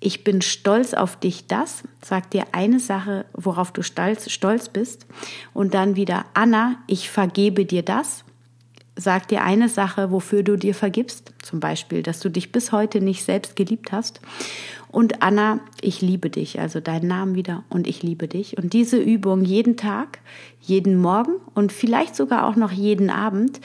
ich 0.00 0.24
bin 0.24 0.40
stolz 0.40 0.94
auf 0.94 1.16
dich, 1.16 1.46
das, 1.46 1.82
sag 2.02 2.30
dir 2.30 2.46
eine 2.52 2.80
Sache, 2.80 3.26
worauf 3.34 3.70
du 3.70 3.82
stolz, 3.82 4.30
stolz 4.30 4.70
bist. 4.70 5.06
Und 5.52 5.74
dann 5.74 5.94
wieder, 5.94 6.24
Anna, 6.32 6.76
ich 6.86 7.10
vergebe 7.10 7.66
dir 7.66 7.82
das. 7.82 8.24
Sag 8.96 9.28
dir 9.28 9.44
eine 9.44 9.68
Sache, 9.68 10.10
wofür 10.10 10.42
du 10.42 10.56
dir 10.56 10.74
vergibst. 10.74 11.32
Zum 11.42 11.60
Beispiel, 11.60 12.02
dass 12.02 12.20
du 12.20 12.30
dich 12.30 12.50
bis 12.50 12.72
heute 12.72 13.00
nicht 13.00 13.24
selbst 13.24 13.56
geliebt 13.56 13.92
hast. 13.92 14.20
Und 14.88 15.22
Anna, 15.22 15.60
ich 15.80 16.00
liebe 16.00 16.30
dich, 16.30 16.58
also 16.58 16.80
deinen 16.80 17.06
Namen 17.06 17.34
wieder 17.34 17.62
und 17.68 17.86
ich 17.86 18.02
liebe 18.02 18.26
dich. 18.26 18.58
Und 18.58 18.72
diese 18.72 18.98
Übung 18.98 19.44
jeden 19.44 19.76
Tag, 19.76 20.18
jeden 20.60 20.96
Morgen 20.96 21.34
und 21.54 21.72
vielleicht 21.72 22.16
sogar 22.16 22.46
auch 22.46 22.56
noch 22.56 22.72
jeden 22.72 23.10
Abend, 23.10 23.60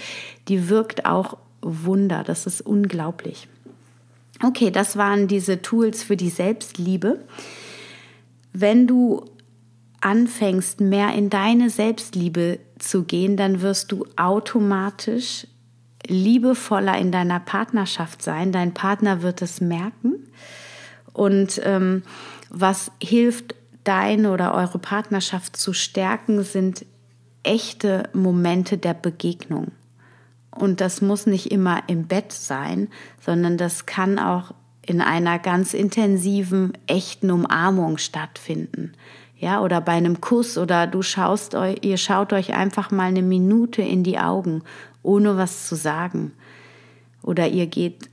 die 0.47 0.69
wirkt 0.69 1.05
auch 1.05 1.37
Wunder. 1.61 2.23
Das 2.23 2.45
ist 2.45 2.61
unglaublich. 2.61 3.47
Okay, 4.45 4.69
das 4.69 4.95
waren 4.95 5.27
diese 5.27 5.63
Tools 5.63 6.03
für 6.03 6.15
die 6.15 6.29
Selbstliebe. 6.29 7.25
Wenn 8.53 8.85
du 8.85 9.25
anfängst, 10.01 10.81
mehr 10.81 11.15
in 11.15 11.31
deine 11.31 11.71
Selbstliebe 11.71 12.59
zu 12.77 13.05
gehen, 13.05 13.37
dann 13.37 13.63
wirst 13.63 13.91
du 13.91 14.05
automatisch 14.17 15.47
liebevoller 16.05 16.95
in 16.99 17.11
deiner 17.11 17.39
Partnerschaft 17.39 18.21
sein. 18.21 18.51
Dein 18.51 18.75
Partner 18.75 19.23
wird 19.23 19.41
es 19.41 19.61
merken. 19.61 20.27
Und 21.11 21.59
ähm, 21.63 22.03
was 22.51 22.91
hilft, 23.01 23.55
deine 23.83 24.31
oder 24.31 24.53
eure 24.53 24.77
Partnerschaft 24.77 25.57
zu 25.57 25.73
stärken, 25.73 26.43
sind 26.43 26.85
echte 27.41 28.09
Momente 28.13 28.77
der 28.77 28.93
Begegnung. 28.93 29.71
Und 30.55 30.81
das 30.81 31.01
muss 31.01 31.25
nicht 31.25 31.51
immer 31.51 31.83
im 31.87 32.07
Bett 32.07 32.31
sein, 32.31 32.87
sondern 33.19 33.57
das 33.57 33.85
kann 33.85 34.17
auch 34.19 34.53
in 34.81 35.01
einer 35.01 35.39
ganz 35.39 35.73
intensiven, 35.73 36.73
echten 36.87 37.31
Umarmung 37.31 37.97
stattfinden. 37.97 38.93
Ja, 39.37 39.61
oder 39.61 39.81
bei 39.81 39.91
einem 39.91 40.21
Kuss 40.21 40.57
oder 40.57 40.87
du 40.87 41.01
schaust 41.01 41.55
euch, 41.55 41.79
ihr 41.83 41.97
schaut 41.97 42.31
euch 42.31 42.53
einfach 42.53 42.89
mal 42.91 43.07
eine 43.07 43.21
Minute 43.21 43.81
in 43.81 44.03
die 44.03 44.17
Augen, 44.17 44.63
ohne 45.03 45.37
was 45.37 45.67
zu 45.67 45.75
sagen. 45.75 46.31
Oder 47.21 47.47
ihr 47.47 47.67
geht 47.67 48.09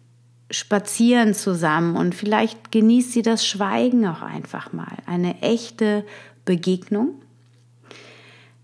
spazieren 0.51 1.33
zusammen 1.35 1.97
und 1.97 2.15
vielleicht 2.15 2.73
genießt 2.73 3.13
sie 3.13 3.23
das 3.23 3.47
Schweigen 3.47 4.07
auch 4.07 4.21
einfach 4.21 4.73
mal. 4.73 4.97
Eine 5.07 5.41
echte 5.43 6.05
Begegnung. 6.45 7.15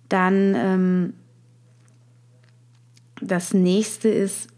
Dann 0.08 0.54
ähm, 0.56 1.14
das 3.20 3.54
nächste 3.54 4.08
ist, 4.08 4.48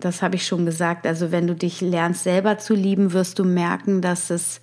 das 0.00 0.22
habe 0.22 0.36
ich 0.36 0.46
schon 0.46 0.64
gesagt, 0.64 1.06
also 1.06 1.32
wenn 1.32 1.46
du 1.46 1.54
dich 1.54 1.80
lernst 1.80 2.22
selber 2.22 2.58
zu 2.58 2.74
lieben, 2.74 3.12
wirst 3.12 3.38
du 3.38 3.44
merken, 3.44 4.00
dass 4.00 4.30
es 4.30 4.60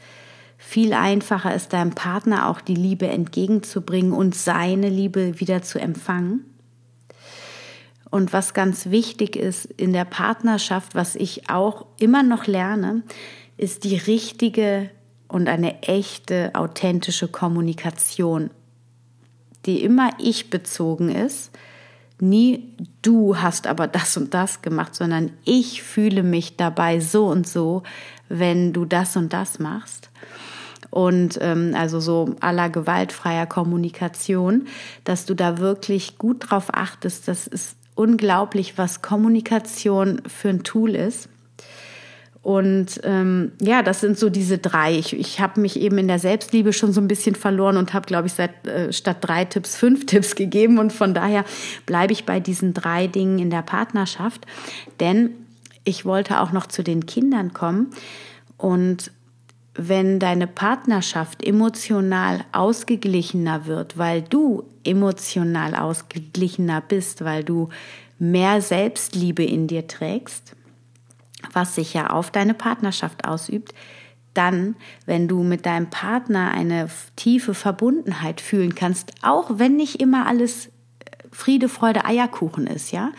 viel 0.58 0.94
einfacher 0.94 1.54
ist, 1.54 1.74
deinem 1.74 1.92
Partner 1.92 2.50
auch 2.50 2.62
die 2.62 2.76
Liebe 2.76 3.08
entgegenzubringen 3.08 4.14
und 4.14 4.34
seine 4.34 4.90
Liebe 4.90 5.40
wieder 5.40 5.62
zu 5.62 5.80
empfangen. 5.80 6.46
Und 8.10 8.32
was 8.32 8.54
ganz 8.54 8.90
wichtig 8.90 9.36
ist 9.36 9.66
in 9.66 9.92
der 9.92 10.06
Partnerschaft, 10.06 10.96
was 10.96 11.16
ich 11.16 11.50
auch 11.50 11.86
immer 12.00 12.24
noch 12.24 12.48
lerne, 12.48 13.04
ist 13.58 13.84
die 13.84 13.98
richtige 13.98 14.90
und 15.28 15.50
eine 15.50 15.84
echte, 15.84 16.52
authentische 16.54 17.28
Kommunikation, 17.28 18.52
die 19.66 19.84
immer 19.84 20.12
ich 20.18 20.50
bezogen 20.50 21.10
ist 21.10 21.52
nie 22.20 22.76
du 23.02 23.38
hast 23.38 23.68
aber 23.68 23.88
das 23.88 24.16
und 24.18 24.34
das 24.34 24.62
gemacht, 24.62 24.96
sondern 24.96 25.32
ich 25.44 25.84
fühle 25.84 26.24
mich 26.24 26.58
dabei 26.58 27.00
so 27.00 27.26
und 27.28 27.48
so, 27.48 27.84
wenn 28.30 28.74
du 28.74 28.86
das 28.86 29.16
und 29.16 29.34
das 29.34 29.60
machst. 29.60 30.10
Und 30.90 31.38
ähm, 31.42 31.74
also 31.76 32.00
so 32.00 32.36
aller 32.40 32.70
gewaltfreier 32.70 33.46
Kommunikation, 33.46 34.68
dass 35.04 35.26
du 35.26 35.34
da 35.34 35.58
wirklich 35.58 36.18
gut 36.18 36.50
drauf 36.50 36.68
achtest. 36.74 37.28
Das 37.28 37.48
ist 37.48 37.76
unglaublich, 37.96 38.78
was 38.78 39.02
Kommunikation 39.02 40.22
für 40.28 40.50
ein 40.50 40.64
Tool 40.64 40.96
ist. 40.96 41.28
Und 42.46 43.02
ähm, 43.04 43.54
ja, 43.60 43.82
das 43.82 44.02
sind 44.02 44.20
so 44.20 44.30
diese 44.30 44.60
drei. 44.60 44.96
Ich, 45.00 45.18
ich 45.18 45.40
habe 45.40 45.60
mich 45.60 45.80
eben 45.80 45.98
in 45.98 46.08
der 46.08 46.20
Selbstliebe 46.20 46.74
schon 46.74 46.94
so 46.94 47.02
ein 47.02 47.08
bisschen 47.08 47.34
verloren 47.34 47.76
und 47.76 47.96
habe, 47.96 48.06
glaube 48.06 48.28
ich, 48.28 48.34
seit 48.34 48.68
äh, 48.68 48.94
statt 48.94 49.18
drei 49.22 49.46
Tipps 49.46 49.76
fünf 49.76 50.06
Tipps 50.06 50.36
gegeben. 50.36 50.78
Und 50.78 50.94
von 50.94 51.16
daher 51.16 51.44
bleibe 51.88 52.14
ich 52.14 52.28
bei 52.28 52.40
diesen 52.40 52.76
drei 52.76 53.08
Dingen 53.08 53.40
in 53.40 53.50
der 53.50 53.64
Partnerschaft. 53.64 54.46
Denn 55.00 55.32
ich 55.86 56.06
wollte 56.06 56.40
auch 56.40 56.52
noch 56.52 56.68
zu 56.68 56.84
den 56.84 57.08
Kindern 57.08 57.54
kommen. 57.54 57.90
Und 58.58 59.12
wenn 59.74 60.20
deine 60.20 60.46
Partnerschaft 60.46 61.44
emotional 61.44 62.46
ausgeglichener 62.52 63.66
wird, 63.66 63.98
weil 63.98 64.22
du 64.22 64.66
emotional 64.84 65.74
ausgeglichener 65.74 66.82
bist, 66.82 67.26
weil 67.26 67.44
du 67.44 67.70
mehr 68.20 68.62
Selbstliebe 68.62 69.44
in 69.44 69.66
dir 69.66 69.88
trägst, 69.88 70.55
was 71.54 71.76
sich 71.76 71.94
ja 71.94 72.10
auf 72.10 72.32
deine 72.32 72.54
Partnerschaft 72.54 73.26
ausübt, 73.28 73.74
dann, 74.36 74.76
wenn 75.06 75.28
du 75.28 75.44
mit 75.44 75.66
deinem 75.66 75.90
Partner 75.90 76.52
eine 76.52 76.90
tiefe 77.16 77.54
Verbundenheit 77.54 78.42
fühlen 78.42 78.76
kannst, 78.76 79.14
auch 79.22 79.52
wenn 79.56 79.76
nicht 79.76 80.02
immer 80.02 80.28
alles 80.28 80.68
äh, 80.68 80.70
Friede, 81.32 81.70
Freude, 81.70 82.06
Eierkuchen 82.06 82.68
ist, 82.68 82.92
ja. 82.92 83.12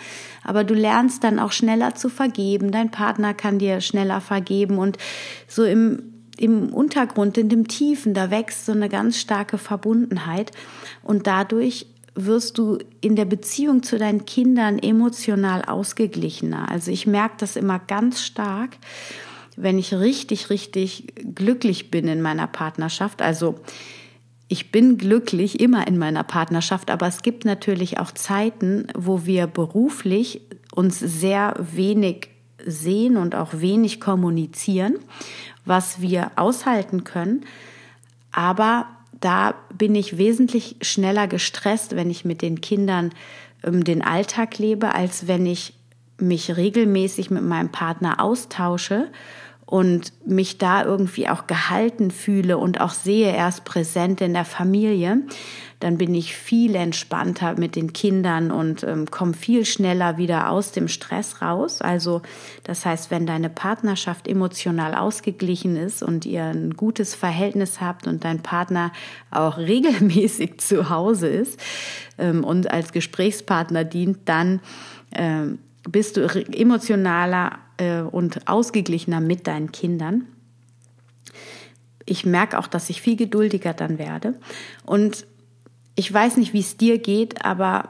Aber 0.45 0.63
du 0.63 0.75
lernst 0.75 1.25
dann 1.25 1.39
auch 1.39 1.53
schneller 1.53 1.95
zu 1.95 2.09
vergeben. 2.09 2.71
Dein 2.71 2.91
Partner 2.91 3.35
kann 3.35 3.59
dir 3.59 3.81
schneller 3.81 4.21
vergeben 4.21 4.79
und 4.79 4.99
so 5.49 5.65
im, 5.65 6.15
im 6.39 6.73
Untergrund, 6.73 7.39
in 7.39 7.49
dem 7.49 7.67
Tiefen, 7.67 8.15
da 8.15 8.31
wächst 8.31 8.67
so 8.67 8.73
eine 8.73 8.89
ganz 8.89 9.19
starke 9.19 9.59
Verbundenheit 9.59 10.53
und 11.03 11.27
dadurch 11.27 11.87
wirst 12.17 12.59
du 12.59 12.79
in 13.01 13.15
der 13.15 13.27
Beziehung 13.27 13.83
zu 13.83 13.99
deinen 13.99 14.25
Kindern 14.25 14.79
emotional 14.79 15.65
ausgeglichener. 15.65 16.71
Also 16.71 16.91
ich 16.91 17.07
merke 17.07 17.37
das 17.39 17.57
immer 17.57 17.79
ganz 17.79 18.23
stark, 18.23 18.79
wenn 19.57 19.79
ich 19.79 19.95
richtig, 19.95 20.51
richtig 20.51 21.13
glücklich 21.35 21.91
bin 21.91 22.09
in 22.09 22.23
meiner 22.23 22.47
Partnerschaft. 22.47 23.23
Also 23.23 23.57
ich 24.49 24.73
bin 24.73 24.97
glücklich 24.97 25.61
immer 25.61 25.87
in 25.87 25.99
meiner 25.99 26.23
Partnerschaft, 26.23 26.91
aber 26.91 27.07
es 27.07 27.23
gibt 27.23 27.45
natürlich 27.45 27.99
auch 27.99 28.13
Zeiten, 28.13 28.87
wo 28.95 29.27
wir 29.27 29.47
beruflich 29.47 30.41
uns 30.75 30.99
sehr 30.99 31.55
wenig 31.59 32.29
sehen 32.65 33.17
und 33.17 33.35
auch 33.35 33.61
wenig 33.61 34.01
kommunizieren, 34.01 34.99
was 35.65 36.01
wir 36.01 36.33
aushalten 36.37 37.05
können. 37.05 37.45
Aber 38.33 38.87
da 39.27 39.57
bin 39.75 39.97
ich 39.97 40.19
wesentlich 40.19 40.77
schneller 40.83 41.27
gestresst, 41.27 41.97
wenn 41.97 42.11
ich 42.11 42.25
mit 42.25 42.43
den 42.43 42.61
Kindern 42.61 43.11
ähm, 43.65 43.83
den 43.83 44.03
Alltag 44.03 44.59
lebe, 44.59 44.95
als 44.95 45.27
wenn 45.27 45.47
ich 45.47 45.75
mich 46.21 46.57
regelmäßig 46.57 47.33
mit 47.33 47.43
meinem 47.43 47.73
Partner 47.73 48.21
austausche 48.21 49.09
und 49.67 50.13
mich 50.25 50.59
da 50.59 50.85
irgendwie 50.85 51.29
auch 51.29 51.49
gehalten 51.49 52.13
fühle 52.13 52.57
und 52.57 52.81
auch 52.81 52.93
sehe, 52.93 53.33
er 53.33 53.49
ist 53.49 53.65
präsent 53.65 54.21
in 54.21 54.33
der 54.33 54.45
Familie, 54.45 55.23
dann 55.81 55.99
bin 55.99 56.15
ich 56.15 56.37
viel 56.37 56.75
entspannter 56.77 57.59
mit 57.59 57.77
den 57.77 57.93
Kindern 57.93 58.51
und 58.51 58.83
ähm, 58.85 59.11
komme 59.11 59.35
viel 59.35 59.65
schneller 59.67 60.17
wieder 60.17 60.51
aus 60.51 60.73
dem 60.73 60.89
Stress 60.89 61.43
raus. 61.43 61.83
Also 61.83 62.23
das 62.65 62.87
heißt, 62.87 63.11
wenn 63.11 63.27
deine 63.27 63.51
Partnerschaft 63.51 64.29
emotional 64.29 64.95
ausgeglichen 64.95 65.77
ist 65.77 66.03
und 66.03 66.25
ihr 66.25 66.45
ein 66.45 66.75
gutes 66.77 67.15
Verhältnis 67.15 67.81
habt 67.81 68.07
und 68.07 68.25
dein 68.25 68.43
Partner 68.43 68.93
auch 69.31 69.59
regelmäßig 69.59 70.61
zu 70.61 70.89
Hause 70.89 71.27
ist 71.27 71.61
ähm, 72.19 72.45
und 72.45 72.71
als 72.71 72.93
Gesprächspartner 72.93 73.85
dient, 73.85 74.21
dann 74.27 74.61
ähm, 75.13 75.59
bist 75.89 76.17
du 76.17 76.23
emotionaler 76.23 77.59
äh, 77.77 78.01
und 78.01 78.49
ausgeglichener 78.49 79.21
mit 79.21 79.47
deinen 79.47 79.73
Kindern. 79.73 80.27
Ich 82.05 82.25
merke 82.25 82.59
auch, 82.59 82.69
dass 82.69 82.91
ich 82.91 83.03
viel 83.03 83.17
geduldiger 83.17 83.75
dann 83.75 83.99
werde. 83.99 84.39
Und 84.85 85.27
ich 85.97 86.13
weiß 86.13 86.37
nicht, 86.37 86.53
wie 86.53 86.61
es 86.61 86.77
dir 86.77 86.99
geht, 86.99 87.45
aber 87.45 87.89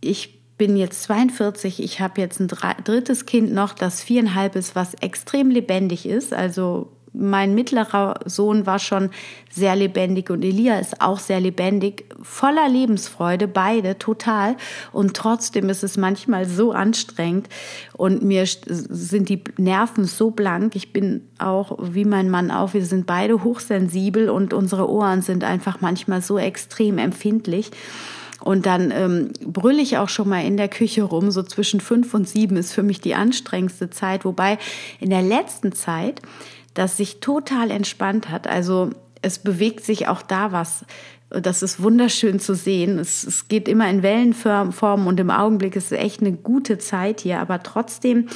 ich 0.00 0.36
bin 0.56 0.76
jetzt 0.76 1.02
42, 1.04 1.82
ich 1.82 2.00
habe 2.00 2.20
jetzt 2.20 2.40
ein 2.40 2.48
drittes 2.48 3.26
Kind 3.26 3.52
noch, 3.52 3.74
das 3.74 4.02
viereinhalb 4.02 4.56
ist, 4.56 4.74
was 4.74 4.94
extrem 4.94 5.50
lebendig 5.50 6.06
ist. 6.06 6.32
Also 6.32 6.95
mein 7.18 7.54
mittlerer 7.54 8.20
Sohn 8.26 8.66
war 8.66 8.78
schon 8.78 9.10
sehr 9.50 9.74
lebendig 9.74 10.30
und 10.30 10.44
Elia 10.44 10.78
ist 10.78 11.00
auch 11.00 11.18
sehr 11.18 11.40
lebendig, 11.40 12.04
voller 12.22 12.68
Lebensfreude, 12.68 13.48
beide 13.48 13.98
total. 13.98 14.56
Und 14.92 15.14
trotzdem 15.14 15.70
ist 15.70 15.82
es 15.82 15.96
manchmal 15.96 16.44
so 16.46 16.72
anstrengend 16.72 17.48
und 17.94 18.22
mir 18.22 18.44
sind 18.46 19.28
die 19.28 19.42
Nerven 19.56 20.04
so 20.04 20.30
blank. 20.30 20.76
Ich 20.76 20.92
bin 20.92 21.22
auch, 21.38 21.78
wie 21.80 22.04
mein 22.04 22.28
Mann 22.28 22.50
auch, 22.50 22.74
wir 22.74 22.84
sind 22.84 23.06
beide 23.06 23.42
hochsensibel 23.42 24.28
und 24.28 24.52
unsere 24.52 24.90
Ohren 24.90 25.22
sind 25.22 25.42
einfach 25.44 25.80
manchmal 25.80 26.20
so 26.20 26.38
extrem 26.38 26.98
empfindlich. 26.98 27.70
Und 28.40 28.66
dann 28.66 28.92
ähm, 28.92 29.32
brülle 29.44 29.82
ich 29.82 29.98
auch 29.98 30.08
schon 30.08 30.28
mal 30.28 30.44
in 30.44 30.56
der 30.56 30.68
Küche 30.68 31.02
rum. 31.02 31.30
So 31.30 31.42
zwischen 31.42 31.80
fünf 31.80 32.14
und 32.14 32.28
sieben 32.28 32.56
ist 32.56 32.72
für 32.72 32.84
mich 32.84 33.00
die 33.00 33.14
anstrengendste 33.14 33.90
Zeit. 33.90 34.24
Wobei 34.24 34.58
in 35.00 35.10
der 35.10 35.22
letzten 35.22 35.72
Zeit 35.72 36.20
das 36.76 36.96
sich 36.96 37.20
total 37.20 37.70
entspannt 37.70 38.28
hat. 38.28 38.46
Also 38.46 38.90
es 39.22 39.38
bewegt 39.38 39.84
sich 39.84 40.08
auch 40.08 40.22
da 40.22 40.52
was. 40.52 40.84
Das 41.30 41.62
ist 41.62 41.82
wunderschön 41.82 42.38
zu 42.38 42.54
sehen. 42.54 42.98
Es, 42.98 43.24
es 43.24 43.48
geht 43.48 43.66
immer 43.66 43.88
in 43.90 44.02
Wellenformen 44.02 45.06
und 45.06 45.18
im 45.18 45.30
Augenblick 45.30 45.74
ist 45.74 45.90
es 45.90 45.98
echt 45.98 46.20
eine 46.20 46.32
gute 46.32 46.78
Zeit 46.78 47.20
hier. 47.20 47.40
Aber 47.40 47.62
trotzdem, 47.62 48.28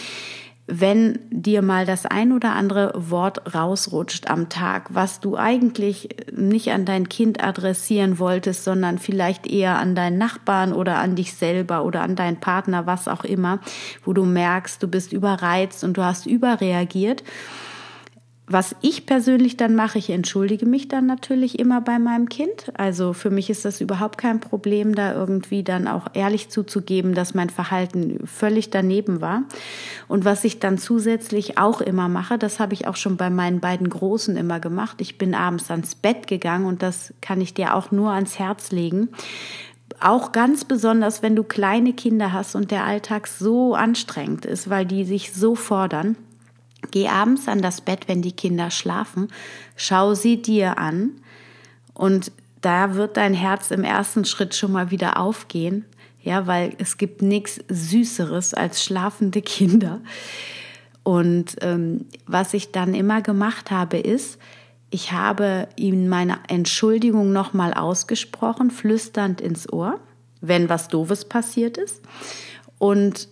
wenn 0.66 1.18
dir 1.30 1.60
mal 1.60 1.84
das 1.84 2.06
ein 2.06 2.32
oder 2.32 2.54
andere 2.54 2.92
Wort 2.96 3.54
rausrutscht 3.54 4.30
am 4.30 4.48
Tag, 4.48 4.86
was 4.94 5.20
du 5.20 5.36
eigentlich 5.36 6.08
nicht 6.32 6.72
an 6.72 6.86
dein 6.86 7.10
Kind 7.10 7.44
adressieren 7.44 8.18
wolltest, 8.18 8.64
sondern 8.64 8.98
vielleicht 8.98 9.46
eher 9.46 9.78
an 9.78 9.94
deinen 9.94 10.16
Nachbarn 10.16 10.72
oder 10.72 10.96
an 10.96 11.14
dich 11.14 11.34
selber 11.34 11.84
oder 11.84 12.02
an 12.02 12.16
deinen 12.16 12.40
Partner, 12.40 12.86
was 12.86 13.06
auch 13.06 13.24
immer, 13.24 13.60
wo 14.04 14.14
du 14.14 14.24
merkst, 14.24 14.82
du 14.82 14.88
bist 14.88 15.12
überreizt 15.12 15.84
und 15.84 15.98
du 15.98 16.04
hast 16.04 16.24
überreagiert, 16.26 17.22
was 18.52 18.74
ich 18.80 19.06
persönlich 19.06 19.56
dann 19.56 19.76
mache, 19.76 19.98
ich 19.98 20.10
entschuldige 20.10 20.66
mich 20.66 20.88
dann 20.88 21.06
natürlich 21.06 21.60
immer 21.60 21.80
bei 21.80 22.00
meinem 22.00 22.28
Kind. 22.28 22.72
Also 22.76 23.12
für 23.12 23.30
mich 23.30 23.48
ist 23.48 23.64
das 23.64 23.80
überhaupt 23.80 24.18
kein 24.18 24.40
Problem, 24.40 24.96
da 24.96 25.14
irgendwie 25.14 25.62
dann 25.62 25.86
auch 25.86 26.08
ehrlich 26.14 26.48
zuzugeben, 26.48 27.14
dass 27.14 27.32
mein 27.32 27.48
Verhalten 27.48 28.26
völlig 28.26 28.70
daneben 28.70 29.20
war. 29.20 29.44
Und 30.08 30.24
was 30.24 30.42
ich 30.42 30.58
dann 30.58 30.78
zusätzlich 30.78 31.58
auch 31.58 31.80
immer 31.80 32.08
mache, 32.08 32.38
das 32.38 32.58
habe 32.58 32.74
ich 32.74 32.88
auch 32.88 32.96
schon 32.96 33.16
bei 33.16 33.30
meinen 33.30 33.60
beiden 33.60 33.88
Großen 33.88 34.36
immer 34.36 34.58
gemacht. 34.58 35.00
Ich 35.00 35.16
bin 35.16 35.34
abends 35.34 35.70
ans 35.70 35.94
Bett 35.94 36.26
gegangen 36.26 36.66
und 36.66 36.82
das 36.82 37.14
kann 37.20 37.40
ich 37.40 37.54
dir 37.54 37.74
auch 37.76 37.92
nur 37.92 38.10
ans 38.10 38.38
Herz 38.38 38.72
legen 38.72 39.10
auch 40.02 40.32
ganz 40.32 40.64
besonders, 40.64 41.22
wenn 41.22 41.36
du 41.36 41.42
kleine 41.42 41.92
Kinder 41.92 42.32
hast 42.32 42.54
und 42.54 42.70
der 42.70 42.84
Alltag 42.84 43.26
so 43.26 43.74
anstrengend 43.74 44.46
ist, 44.46 44.70
weil 44.70 44.86
die 44.86 45.04
sich 45.04 45.32
so 45.32 45.54
fordern. 45.54 46.16
Geh 46.90 47.08
abends 47.08 47.46
an 47.48 47.62
das 47.62 47.80
Bett, 47.80 48.08
wenn 48.08 48.22
die 48.22 48.32
Kinder 48.32 48.70
schlafen, 48.70 49.28
schau 49.76 50.14
sie 50.14 50.40
dir 50.40 50.78
an 50.78 51.12
und 51.94 52.32
da 52.60 52.94
wird 52.94 53.16
dein 53.16 53.34
Herz 53.34 53.70
im 53.70 53.84
ersten 53.84 54.24
Schritt 54.24 54.54
schon 54.54 54.72
mal 54.72 54.90
wieder 54.90 55.18
aufgehen, 55.18 55.84
ja, 56.22 56.46
weil 56.46 56.74
es 56.78 56.98
gibt 56.98 57.22
nichts 57.22 57.60
Süßeres 57.68 58.54
als 58.54 58.84
schlafende 58.84 59.40
Kinder. 59.42 60.00
Und 61.02 61.56
ähm, 61.62 62.06
was 62.26 62.52
ich 62.52 62.72
dann 62.72 62.94
immer 62.94 63.22
gemacht 63.22 63.70
habe, 63.70 63.98
ist, 63.98 64.38
ich 64.90 65.12
habe 65.12 65.68
ihm 65.76 66.08
meine 66.08 66.38
Entschuldigung 66.48 67.32
nochmal 67.32 67.72
ausgesprochen, 67.72 68.70
flüsternd 68.70 69.40
ins 69.40 69.72
Ohr, 69.72 70.00
wenn 70.40 70.68
was 70.68 70.88
Doofes 70.88 71.24
passiert 71.26 71.78
ist. 71.78 72.02
Und 72.78 73.28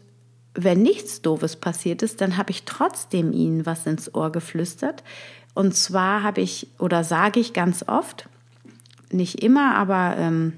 wenn 0.55 0.83
nichts 0.83 1.23
Doofes 1.23 1.57
passiert 1.57 2.03
ist, 2.03 2.21
dann 2.21 2.37
habe 2.37 2.51
ich 2.51 2.65
trotzdem 2.65 3.33
ihnen 3.33 3.67
was 3.67 3.87
ins 3.87 4.15
Ohr 4.15 4.31
geflüstert. 4.33 5.05
Und 5.55 5.75
zwar 5.77 6.23
habe 6.23 6.41
ich 6.41 6.69
oder 6.79 7.05
sage 7.05 7.41
ich 7.41 7.53
ganz 7.53 7.85
oft, 7.87 8.29
nicht 9.11 9.43
immer, 9.43 9.75
aber 9.75 10.17
ähm, 10.19 10.55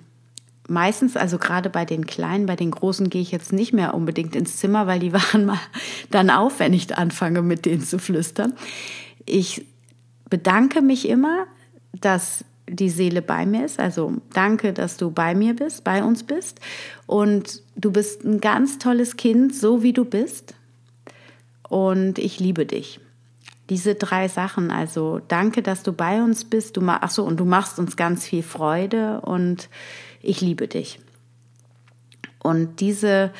meistens, 0.69 1.17
also 1.17 1.39
gerade 1.39 1.71
bei 1.71 1.85
den 1.85 2.07
Kleinen, 2.07 2.47
bei 2.47 2.57
den 2.57 2.71
Großen 2.71 3.11
gehe 3.11 3.23
ich 3.23 3.31
jetzt 3.31 3.53
nicht 3.53 3.73
mehr 3.73 3.95
unbedingt 3.95 4.37
ins 4.37 4.57
Zimmer, 4.57 4.87
weil 4.87 5.01
die 5.01 5.13
waren 5.13 5.45
mal 5.45 5.61
dann 6.11 6.31
auf, 6.31 6.59
wenn 6.61 6.73
ich 6.73 6.97
anfange, 6.97 7.43
mit 7.43 7.67
denen 7.67 7.83
zu 7.83 7.99
flüstern. 7.99 8.55
Ich 9.27 9.67
bedanke 10.29 10.81
mich 10.81 11.09
immer, 11.09 11.47
dass 11.93 12.45
die 12.71 12.91
Seele 12.91 13.23
bei 13.23 13.47
mir 13.47 13.65
ist. 13.65 13.79
Also 13.79 14.15
danke, 14.33 14.73
dass 14.73 14.97
du 14.97 15.11
bei 15.11 15.35
mir 15.35 15.55
bist, 15.55 15.85
bei 15.85 16.03
uns 16.03 16.23
bist. 16.23 16.61
Und 17.07 17.63
du 17.77 17.93
bist 17.93 18.25
ein 18.25 18.41
ganz 18.41 18.79
tolles 18.79 19.17
Kind, 19.17 19.55
so 19.55 19.83
wie 19.83 19.93
du 19.93 20.05
bist. 20.05 20.55
Und 21.69 22.19
ich 22.19 22.41
liebe 22.41 22.67
dich. 22.67 23.01
Diese 23.69 23.95
drei 23.95 24.27
Sachen, 24.29 24.71
also 24.71 25.21
danke, 25.29 25.63
dass 25.63 25.83
du 25.83 25.93
bei 25.93 26.23
uns 26.23 26.45
bist. 26.45 26.77
Du 26.77 26.83
ach 26.87 27.11
so, 27.11 27.25
und 27.25 27.39
du 27.39 27.45
machst 27.45 27.79
uns 27.79 27.97
ganz 27.97 28.27
viel 28.27 28.43
Freude 28.43 29.21
und 29.21 29.69
ich 30.23 30.41
liebe 30.41 30.67
dich. 30.67 30.99
Und 32.43 32.81
diese 32.81 33.33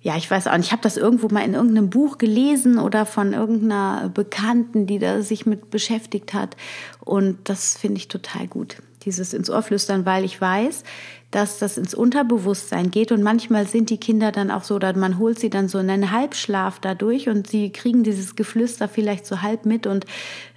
ja, 0.00 0.16
ich 0.16 0.30
weiß 0.30 0.46
auch 0.46 0.56
nicht, 0.56 0.66
ich 0.66 0.72
habe 0.72 0.82
das 0.82 0.96
irgendwo 0.96 1.28
mal 1.28 1.44
in 1.44 1.54
irgendeinem 1.54 1.90
Buch 1.90 2.18
gelesen 2.18 2.78
oder 2.78 3.04
von 3.04 3.32
irgendeiner 3.32 4.08
Bekannten, 4.08 4.86
die 4.86 4.98
da 4.98 5.22
sich 5.22 5.44
mit 5.44 5.70
beschäftigt 5.70 6.34
hat. 6.34 6.56
Und 7.04 7.38
das 7.48 7.76
finde 7.76 7.98
ich 7.98 8.06
total 8.06 8.46
gut, 8.46 8.76
dieses 9.02 9.34
ins 9.34 9.50
Ohr 9.50 9.62
flüstern, 9.62 10.06
weil 10.06 10.24
ich 10.24 10.40
weiß, 10.40 10.84
dass 11.32 11.58
das 11.58 11.76
ins 11.78 11.94
Unterbewusstsein 11.94 12.92
geht. 12.92 13.10
Und 13.10 13.24
manchmal 13.24 13.66
sind 13.66 13.90
die 13.90 13.98
Kinder 13.98 14.30
dann 14.30 14.52
auch 14.52 14.62
so, 14.62 14.76
oder 14.76 14.96
man 14.96 15.18
holt 15.18 15.40
sie 15.40 15.50
dann 15.50 15.68
so 15.68 15.80
in 15.80 15.90
einen 15.90 16.12
Halbschlaf 16.12 16.78
dadurch 16.78 17.28
und 17.28 17.48
sie 17.48 17.70
kriegen 17.70 18.04
dieses 18.04 18.36
Geflüster 18.36 18.86
vielleicht 18.86 19.26
so 19.26 19.42
halb 19.42 19.66
mit. 19.66 19.88
Und 19.88 20.06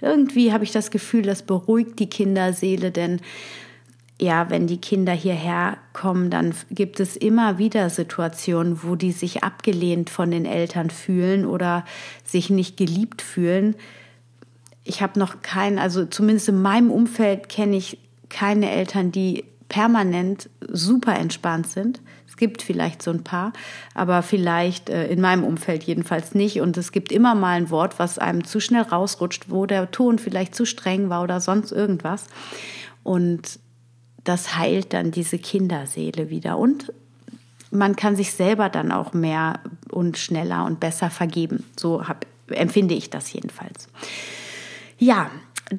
irgendwie 0.00 0.52
habe 0.52 0.62
ich 0.62 0.70
das 0.70 0.92
Gefühl, 0.92 1.22
das 1.22 1.42
beruhigt 1.42 1.98
die 1.98 2.08
Kinderseele, 2.08 2.92
denn 2.92 3.20
ja, 4.22 4.50
wenn 4.50 4.68
die 4.68 4.80
Kinder 4.80 5.12
hierher 5.12 5.78
kommen, 5.92 6.30
dann 6.30 6.54
gibt 6.70 7.00
es 7.00 7.16
immer 7.16 7.58
wieder 7.58 7.90
Situationen, 7.90 8.84
wo 8.84 8.94
die 8.94 9.10
sich 9.10 9.42
abgelehnt 9.42 10.10
von 10.10 10.30
den 10.30 10.46
Eltern 10.46 10.90
fühlen 10.90 11.44
oder 11.44 11.84
sich 12.24 12.48
nicht 12.48 12.76
geliebt 12.76 13.20
fühlen. 13.20 13.74
Ich 14.84 15.02
habe 15.02 15.18
noch 15.18 15.42
keinen, 15.42 15.80
also 15.80 16.04
zumindest 16.04 16.48
in 16.50 16.62
meinem 16.62 16.92
Umfeld 16.92 17.48
kenne 17.48 17.76
ich 17.76 17.98
keine 18.28 18.70
Eltern, 18.70 19.10
die 19.10 19.44
permanent 19.68 20.48
super 20.68 21.18
entspannt 21.18 21.66
sind. 21.66 22.00
Es 22.28 22.36
gibt 22.36 22.62
vielleicht 22.62 23.02
so 23.02 23.10
ein 23.10 23.24
paar, 23.24 23.52
aber 23.92 24.22
vielleicht 24.22 24.88
äh, 24.88 25.08
in 25.08 25.20
meinem 25.20 25.42
Umfeld 25.42 25.82
jedenfalls 25.82 26.32
nicht. 26.32 26.60
Und 26.60 26.76
es 26.76 26.92
gibt 26.92 27.10
immer 27.10 27.34
mal 27.34 27.56
ein 27.56 27.70
Wort, 27.70 27.98
was 27.98 28.20
einem 28.20 28.44
zu 28.44 28.60
schnell 28.60 28.82
rausrutscht, 28.82 29.50
wo 29.50 29.66
der 29.66 29.90
Ton 29.90 30.20
vielleicht 30.20 30.54
zu 30.54 30.64
streng 30.64 31.08
war 31.08 31.24
oder 31.24 31.40
sonst 31.40 31.72
irgendwas. 31.72 32.26
Und 33.02 33.58
das 34.24 34.56
heilt 34.56 34.92
dann 34.92 35.10
diese 35.10 35.38
Kinderseele 35.38 36.30
wieder 36.30 36.58
und 36.58 36.92
man 37.70 37.96
kann 37.96 38.16
sich 38.16 38.32
selber 38.32 38.68
dann 38.68 38.92
auch 38.92 39.12
mehr 39.14 39.60
und 39.90 40.18
schneller 40.18 40.64
und 40.66 40.78
besser 40.78 41.10
vergeben. 41.10 41.64
So 41.78 42.06
hab, 42.06 42.26
empfinde 42.48 42.94
ich 42.94 43.08
das 43.08 43.32
jedenfalls. 43.32 43.88
Ja, 44.98 45.30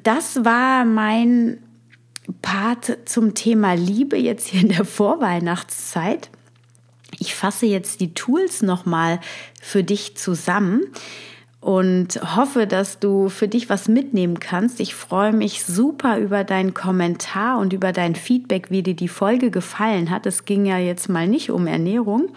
das 0.02 0.44
war 0.44 0.84
mein 0.84 1.62
Part 2.42 2.98
zum 3.04 3.34
Thema 3.34 3.74
Liebe 3.74 4.16
jetzt 4.16 4.48
hier 4.48 4.60
in 4.60 4.70
der 4.70 4.84
Vorweihnachtszeit. 4.84 6.30
Ich 7.20 7.34
fasse 7.34 7.66
jetzt 7.66 8.00
die 8.00 8.12
Tools 8.12 8.62
nochmal 8.62 9.20
für 9.62 9.84
dich 9.84 10.16
zusammen 10.16 10.82
und 11.64 12.20
hoffe, 12.36 12.66
dass 12.66 12.98
du 12.98 13.30
für 13.30 13.48
dich 13.48 13.70
was 13.70 13.88
mitnehmen 13.88 14.38
kannst. 14.38 14.80
Ich 14.80 14.94
freue 14.94 15.32
mich 15.32 15.64
super 15.64 16.18
über 16.18 16.44
deinen 16.44 16.74
Kommentar 16.74 17.58
und 17.58 17.72
über 17.72 17.92
dein 17.92 18.16
Feedback, 18.16 18.70
wie 18.70 18.82
dir 18.82 18.94
die 18.94 19.08
Folge 19.08 19.50
gefallen 19.50 20.10
hat. 20.10 20.26
Es 20.26 20.44
ging 20.44 20.66
ja 20.66 20.76
jetzt 20.76 21.08
mal 21.08 21.26
nicht 21.26 21.50
um 21.50 21.66
Ernährung, 21.66 22.28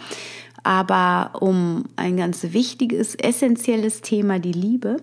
aber 0.63 1.41
um 1.41 1.83
ein 1.97 2.15
ganz 2.15 2.41
wichtiges, 2.53 3.15
essentielles 3.15 3.99
Thema, 3.99 4.39
die 4.39 4.53
Liebe. 4.53 4.95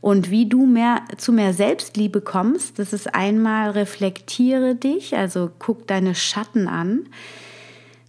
Und 0.00 0.30
wie 0.30 0.46
du 0.46 0.64
mehr 0.64 1.02
zu 1.18 1.30
mehr 1.30 1.52
Selbstliebe 1.52 2.22
kommst, 2.22 2.78
das 2.78 2.94
ist 2.94 3.14
einmal 3.14 3.72
reflektiere 3.72 4.76
dich, 4.76 5.14
also 5.14 5.50
guck 5.58 5.86
deine 5.86 6.14
Schatten 6.14 6.68
an 6.68 7.04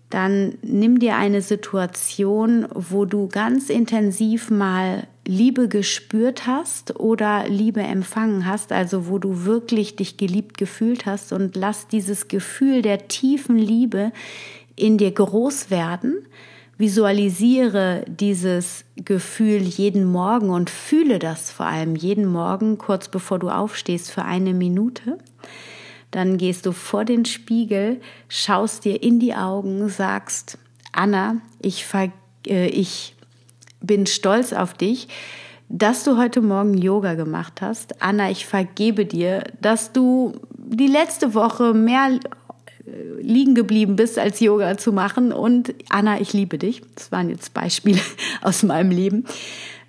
dann 0.09 0.57
nimm 0.63 0.97
dir 0.97 1.17
eine 1.17 1.43
Situation, 1.43 2.65
wo 2.73 3.05
du 3.05 3.27
ganz 3.27 3.69
intensiv 3.69 4.49
mal 4.49 5.07
Liebe 5.29 5.67
gespürt 5.67 6.47
hast 6.47 6.99
oder 6.99 7.47
Liebe 7.47 7.81
empfangen 7.81 8.47
hast, 8.47 8.71
also 8.71 9.07
wo 9.07 9.19
du 9.19 9.45
wirklich 9.45 9.95
dich 9.95 10.17
geliebt 10.17 10.57
gefühlt 10.57 11.05
hast 11.05 11.33
und 11.33 11.55
lass 11.55 11.87
dieses 11.87 12.29
Gefühl 12.29 12.81
der 12.81 13.07
tiefen 13.07 13.55
Liebe 13.55 14.11
in 14.75 14.97
dir 14.97 15.11
groß 15.11 15.69
werden. 15.69 16.25
Visualisiere 16.79 18.05
dieses 18.07 18.85
Gefühl 18.95 19.61
jeden 19.61 20.03
Morgen 20.03 20.49
und 20.49 20.71
fühle 20.71 21.19
das 21.19 21.51
vor 21.51 21.67
allem 21.67 21.95
jeden 21.95 22.25
Morgen, 22.25 22.79
kurz 22.79 23.07
bevor 23.07 23.37
du 23.37 23.49
aufstehst, 23.51 24.09
für 24.09 24.25
eine 24.25 24.55
Minute. 24.55 25.19
Dann 26.09 26.39
gehst 26.39 26.65
du 26.65 26.71
vor 26.71 27.05
den 27.05 27.25
Spiegel, 27.25 28.01
schaust 28.29 28.83
dir 28.83 29.03
in 29.03 29.19
die 29.19 29.35
Augen, 29.35 29.89
sagst, 29.89 30.57
Anna, 30.91 31.35
ich, 31.61 31.85
äh, 32.47 32.67
ich 32.69 33.13
bin 33.81 34.05
stolz 34.05 34.53
auf 34.53 34.73
dich, 34.73 35.07
dass 35.69 36.03
du 36.03 36.17
heute 36.17 36.41
Morgen 36.41 36.77
Yoga 36.77 37.13
gemacht 37.13 37.61
hast. 37.61 38.01
Anna, 38.01 38.31
ich 38.31 38.45
vergebe 38.45 39.05
dir, 39.05 39.43
dass 39.61 39.91
du 39.91 40.33
die 40.55 40.87
letzte 40.87 41.33
Woche 41.35 41.73
mehr 41.73 42.09
äh, 42.85 43.21
liegen 43.21 43.55
geblieben 43.55 43.95
bist, 43.95 44.17
als 44.17 44.39
Yoga 44.39 44.77
zu 44.77 44.91
machen. 44.91 45.31
Und 45.31 45.75
Anna, 45.89 46.19
ich 46.19 46.33
liebe 46.33 46.57
dich. 46.57 46.81
Das 46.95 47.11
waren 47.11 47.29
jetzt 47.29 47.53
Beispiele 47.53 48.01
aus 48.41 48.63
meinem 48.63 48.89
Leben. 48.89 49.25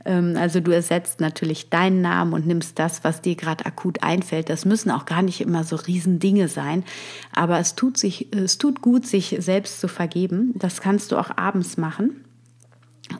Ähm, 0.04 0.36
also 0.36 0.60
du 0.60 0.70
ersetzt 0.70 1.20
natürlich 1.20 1.70
deinen 1.70 2.02
Namen 2.02 2.32
und 2.32 2.46
nimmst 2.46 2.78
das, 2.78 3.04
was 3.04 3.22
dir 3.22 3.34
gerade 3.34 3.66
akut 3.66 4.02
einfällt. 4.02 4.50
Das 4.50 4.64
müssen 4.64 4.90
auch 4.90 5.06
gar 5.06 5.22
nicht 5.22 5.40
immer 5.40 5.64
so 5.64 5.76
Riesendinge 5.76 6.48
sein, 6.48 6.84
aber 7.32 7.58
es 7.58 7.74
tut 7.74 7.96
sich, 7.96 8.28
es 8.34 8.58
tut 8.58 8.80
gut, 8.82 9.06
sich 9.06 9.36
selbst 9.38 9.80
zu 9.80 9.88
vergeben. 9.88 10.52
Das 10.56 10.80
kannst 10.80 11.12
du 11.12 11.16
auch 11.16 11.36
abends 11.36 11.76
machen. 11.76 12.24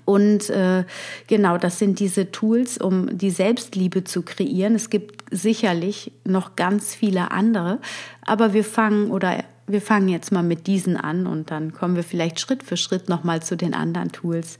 Und 0.05 0.51
äh, 0.51 0.85
genau, 1.27 1.59
das 1.59 1.79
sind 1.79 1.99
diese 1.99 2.31
Tools, 2.31 2.79
um 2.79 3.17
die 3.17 3.31
Selbstliebe 3.31 4.05
zu 4.05 4.23
kreieren. 4.23 4.75
Es 4.75 4.91
gibt 4.91 5.25
sicherlich 5.31 6.13
noch 6.25 6.57
ganz 6.57 6.95
viele 6.95 7.31
andere, 7.31 7.81
aber 8.23 8.53
wir 8.53 8.65
fangen 8.65 9.11
oder 9.11 9.45
wir 9.67 9.81
fangen 9.81 10.09
jetzt 10.09 10.33
mal 10.33 10.43
mit 10.43 10.67
diesen 10.67 10.97
an 10.97 11.27
und 11.27 11.51
dann 11.51 11.73
kommen 11.73 11.95
wir 11.95 12.03
vielleicht 12.03 12.41
Schritt 12.41 12.63
für 12.63 12.77
Schritt 12.77 13.09
nochmal 13.09 13.43
zu 13.43 13.57
den 13.57 13.73
anderen 13.73 14.11
Tools 14.11 14.59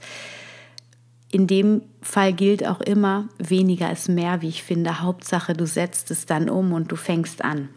in 1.31 1.47
dem 1.47 1.81
Fall 2.01 2.33
gilt 2.33 2.67
auch 2.67 2.81
immer, 2.81 3.29
weniger 3.37 3.91
ist 3.91 4.09
mehr, 4.09 4.41
wie 4.41 4.49
ich 4.49 4.63
finde. 4.63 5.01
Hauptsache, 5.01 5.53
du 5.53 5.65
setzt 5.65 6.11
es 6.11 6.25
dann 6.25 6.49
um 6.49 6.73
und 6.73 6.91
du 6.91 6.95
fängst 6.95 7.43
an. 7.43 7.69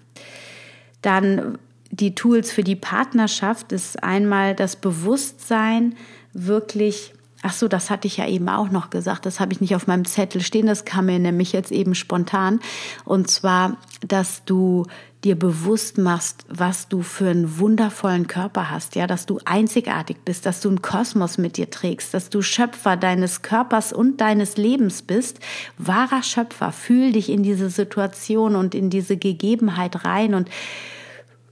Dann 1.02 1.58
die 1.90 2.14
Tools 2.14 2.50
für 2.50 2.64
die 2.64 2.76
Partnerschaft 2.76 3.70
ist 3.70 4.02
einmal 4.02 4.54
das 4.54 4.76
Bewusstsein, 4.76 5.94
wirklich 6.32 7.14
Ach 7.46 7.52
so, 7.52 7.68
das 7.68 7.90
hatte 7.90 8.06
ich 8.06 8.16
ja 8.16 8.26
eben 8.26 8.48
auch 8.48 8.70
noch 8.70 8.88
gesagt. 8.88 9.26
Das 9.26 9.38
habe 9.38 9.52
ich 9.52 9.60
nicht 9.60 9.76
auf 9.76 9.86
meinem 9.86 10.06
Zettel 10.06 10.40
stehen. 10.40 10.64
Das 10.64 10.86
kam 10.86 11.04
mir 11.06 11.18
nämlich 11.18 11.52
jetzt 11.52 11.72
eben 11.72 11.94
spontan. 11.94 12.58
Und 13.04 13.28
zwar, 13.28 13.76
dass 14.00 14.46
du 14.46 14.86
dir 15.24 15.38
bewusst 15.38 15.98
machst, 15.98 16.46
was 16.48 16.88
du 16.88 17.02
für 17.02 17.28
einen 17.28 17.58
wundervollen 17.58 18.28
Körper 18.28 18.70
hast, 18.70 18.94
ja, 18.94 19.06
dass 19.06 19.26
du 19.26 19.40
einzigartig 19.44 20.16
bist, 20.24 20.46
dass 20.46 20.62
du 20.62 20.70
einen 20.70 20.80
Kosmos 20.80 21.36
mit 21.36 21.58
dir 21.58 21.68
trägst, 21.68 22.14
dass 22.14 22.30
du 22.30 22.40
Schöpfer 22.40 22.96
deines 22.96 23.42
Körpers 23.42 23.92
und 23.92 24.22
deines 24.22 24.56
Lebens 24.56 25.02
bist, 25.02 25.38
wahrer 25.76 26.22
Schöpfer. 26.22 26.72
Fühl 26.72 27.12
dich 27.12 27.28
in 27.28 27.42
diese 27.42 27.68
Situation 27.68 28.56
und 28.56 28.74
in 28.74 28.88
diese 28.88 29.18
Gegebenheit 29.18 30.06
rein 30.06 30.32
und 30.32 30.48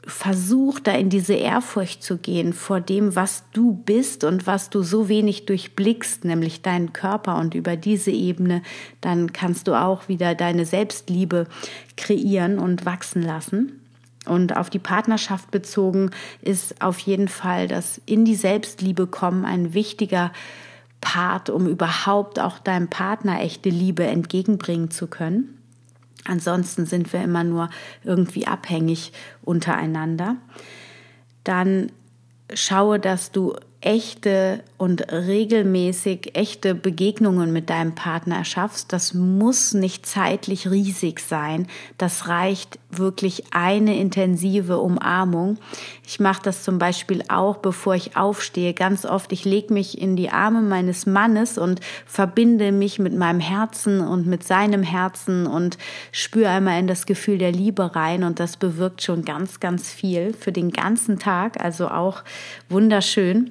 versuch 0.07 0.81
da 0.81 0.93
in 0.93 1.11
diese 1.11 1.35
Ehrfurcht 1.35 2.03
zu 2.03 2.19
gehen 2.19 2.53
vor 2.53 2.81
dem, 2.81 3.15
was 3.15 3.45
du 3.53 3.73
bist 3.73 4.25
und 4.25 4.47
was 4.47 4.69
du 4.71 4.83
so 4.83 5.09
wenig 5.09 5.47
durchblickst, 5.47 6.25
nämlich 6.25 6.63
deinen 6.63 6.93
Körper. 6.93 7.37
Und 7.37 7.55
über 7.55 7.77
diese 7.77 8.11
Ebene, 8.11 8.63
dann 9.01 9.33
kannst 9.33 9.69
du 9.69 9.75
auch 9.75 10.09
wieder 10.09 10.35
deine 10.35 10.67
Selbstliebe 10.67 11.47
kreieren 11.97 12.59
und 12.59 12.85
wachsen 12.85 13.23
lassen. 13.23 13.81
Und 14.27 14.57
auf 14.57 14.71
die 14.71 14.79
Partnerschaft 14.79 15.51
bezogen 15.51 16.11
ist 16.41 16.81
auf 16.83 16.99
jeden 17.01 17.29
Fall 17.29 17.69
das 17.69 18.01
in 18.07 18.25
die 18.25 18.37
Selbstliebe 18.37 19.07
kommen 19.07 19.45
ein 19.45 19.75
wichtiger 19.75 20.33
Part, 21.01 21.51
um 21.51 21.67
überhaupt 21.67 22.39
auch 22.39 22.59
deinem 22.59 22.89
Partner 22.89 23.41
echte 23.41 23.69
Liebe 23.69 24.05
entgegenbringen 24.05 24.91
zu 24.91 25.09
können. 25.09 25.62
Ansonsten 26.25 26.87
sind 26.87 27.13
wir 27.13 27.23
immer 27.23 27.45
nur 27.45 27.71
irgendwie 28.05 28.47
abhängig 28.47 29.13
untereinander. 29.43 30.37
Dann 31.45 31.91
schaue, 32.55 32.99
dass 33.01 33.33
du 33.33 33.55
echte 33.81 34.63
und 34.79 35.13
regelmäßig 35.13 36.37
echte 36.37 36.75
Begegnungen 36.75 37.53
mit 37.53 37.69
deinem 37.69 37.95
Partner 37.95 38.37
erschaffst. 38.37 38.93
Das 38.93 39.13
muss 39.13 39.75
nicht 39.75 40.07
zeitlich 40.07 40.71
riesig 40.71 41.19
sein. 41.19 41.67
Das 41.99 42.29
reicht 42.29 42.79
wirklich 42.99 43.45
eine 43.53 43.99
intensive 43.99 44.79
Umarmung. 44.79 45.59
Ich 46.07 46.21
mache 46.21 46.43
das 46.43 46.63
zum 46.63 46.79
Beispiel 46.79 47.23
auch, 47.29 47.57
bevor 47.59 47.95
ich 47.95 48.17
aufstehe. 48.17 48.75
Ganz 48.75 49.05
oft, 49.05 49.33
ich 49.33 49.45
lege 49.45 49.73
mich 49.73 50.01
in 50.01 50.17
die 50.17 50.31
Arme 50.31 50.61
meines 50.61 51.07
Mannes 51.07 51.59
und 51.59 51.81
verbinde 52.07 52.73
mich 52.73 52.99
mit 52.99 53.15
meinem 53.15 53.41
Herzen 53.41 54.01
und 54.01 54.27
mit 54.27 54.45
seinem 54.45 54.83
Herzen 54.83 55.47
und 55.47 55.79
spüre 56.11 56.51
einmal 56.51 56.79
in 56.79 56.87
das 56.87 57.07
Gefühl 57.07 57.39
der 57.39 57.53
Liebe 57.53 57.95
rein. 57.95 58.25
Und 58.25 58.41
das 58.41 58.57
bewirkt 58.57 59.03
schon 59.03 59.25
ganz, 59.25 59.61
ganz 59.61 59.91
viel 59.91 60.35
für 60.35 60.53
den 60.53 60.71
ganzen 60.71 61.19
Tag. 61.19 61.63
Also 61.63 61.89
auch 61.89 62.23
wunderschön. 62.69 63.51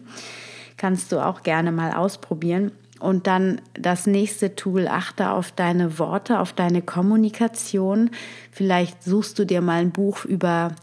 Kannst 0.77 1.11
du 1.11 1.23
auch 1.23 1.43
gerne 1.43 1.71
mal 1.71 1.93
ausprobieren. 1.93 2.71
Und 3.01 3.27
dann 3.27 3.61
das 3.73 4.07
nächste 4.07 4.55
Tool, 4.55 4.87
achte 4.87 5.31
auf 5.31 5.51
deine 5.51 5.99
Worte, 5.99 6.39
auf 6.39 6.53
deine 6.53 6.81
Kommunikation. 6.81 8.11
Vielleicht 8.51 9.03
suchst 9.03 9.39
du 9.39 9.45
dir 9.45 9.61
mal 9.61 9.81
ein 9.81 9.91
Buch 9.91 10.25
über 10.25 10.75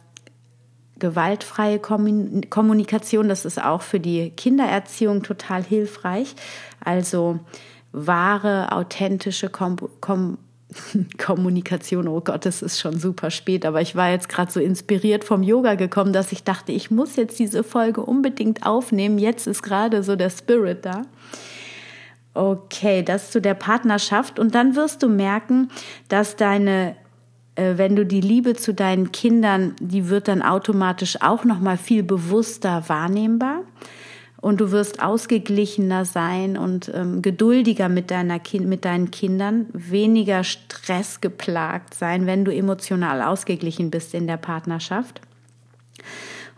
gewaltfreie 0.99 1.79
Kommunikation. 1.79 3.29
Das 3.29 3.45
ist 3.45 3.63
auch 3.63 3.83
für 3.83 4.01
die 4.01 4.31
Kindererziehung 4.31 5.23
total 5.23 5.63
hilfreich. 5.63 6.35
Also 6.85 7.39
wahre, 7.93 8.73
authentische 8.73 9.49
Kom 9.49 9.77
Kom 10.01 10.39
Kommunikation, 11.19 12.09
oh 12.09 12.21
Gott, 12.21 12.47
es 12.47 12.63
ist 12.63 12.79
schon 12.79 12.99
super 12.99 13.31
spät, 13.31 13.65
aber 13.65 13.81
ich 13.81 13.97
war 13.97 14.11
jetzt 14.11 14.29
gerade 14.29 14.53
so 14.53 14.61
inspiriert 14.61 15.25
vom 15.25 15.43
Yoga 15.43 15.75
gekommen, 15.75 16.13
dass 16.13 16.33
ich 16.33 16.45
dachte, 16.45 16.73
ich 16.73 16.91
muss 16.91 17.17
jetzt 17.17 17.39
diese 17.39 17.65
Folge 17.65 18.03
unbedingt 18.03 18.67
aufnehmen. 18.67 19.19
Jetzt 19.19 19.47
ist 19.47 19.63
gerade 19.63 20.03
so 20.03 20.17
der 20.17 20.31
Spirit 20.31 20.85
da. 20.85 21.03
Okay, 22.35 23.03
das 23.03 23.31
zu 23.31 23.41
der 23.41 23.55
Partnerschaft 23.55 24.39
und 24.39 24.55
dann 24.55 24.77
wirst 24.77 25.03
du 25.03 25.09
merken, 25.09 25.71
dass 26.09 26.37
deine 26.37 26.95
äh, 27.59 27.77
wenn 27.77 27.97
du 27.97 28.07
die 28.07 28.21
Liebe 28.21 28.55
zu 28.55 28.73
deinen 28.73 29.11
Kindern, 29.11 29.75
die 29.81 30.09
wird 30.09 30.29
dann 30.29 30.43
automatisch 30.43 31.21
auch 31.21 31.45
noch 31.45 31.59
mal 31.59 31.77
viel 31.77 32.03
bewusster 32.03 32.85
wahrnehmbar 32.89 33.63
und 34.41 34.61
du 34.61 34.71
wirst 34.71 35.03
ausgeglichener 35.03 36.05
sein 36.05 36.57
und 36.57 36.91
ähm, 36.95 37.21
geduldiger 37.21 37.89
mit, 37.89 38.13
deiner 38.13 38.39
kind, 38.39 38.67
mit 38.67 38.85
deinen 38.85 39.11
Kindern, 39.11 39.67
weniger 39.73 40.45
stressgeplagt 40.45 41.95
sein, 41.95 42.27
wenn 42.27 42.45
du 42.45 42.55
emotional 42.55 43.23
ausgeglichen 43.23 43.91
bist 43.91 44.15
in 44.15 44.29
der 44.29 44.37
Partnerschaft. 44.37 45.21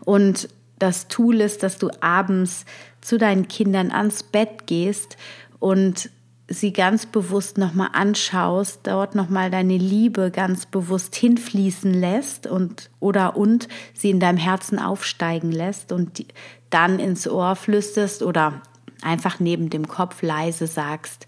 Und 0.05 0.49
das 0.77 1.07
Tool 1.07 1.41
ist, 1.41 1.63
dass 1.63 1.79
du 1.79 1.89
abends 1.99 2.65
zu 3.01 3.17
deinen 3.17 3.47
Kindern 3.47 3.91
ans 3.91 4.21
Bett 4.21 4.67
gehst 4.67 5.17
und 5.61 6.09
sie 6.47 6.73
ganz 6.73 7.05
bewusst 7.05 7.57
nochmal 7.57 7.89
anschaust, 7.93 8.81
dort 8.83 9.15
nochmal 9.15 9.49
deine 9.51 9.77
Liebe 9.77 10.31
ganz 10.31 10.65
bewusst 10.65 11.15
hinfließen 11.15 11.93
lässt 11.93 12.47
und 12.47 12.89
oder 12.99 13.37
und 13.37 13.69
sie 13.93 14.09
in 14.09 14.19
deinem 14.19 14.39
Herzen 14.39 14.79
aufsteigen 14.79 15.51
lässt 15.51 15.93
und 15.93 16.25
dann 16.71 16.99
ins 16.99 17.27
Ohr 17.27 17.55
flüsterst 17.55 18.23
oder 18.23 18.61
einfach 19.01 19.39
neben 19.39 19.69
dem 19.69 19.87
Kopf 19.87 20.23
leise 20.23 20.67
sagst, 20.67 21.27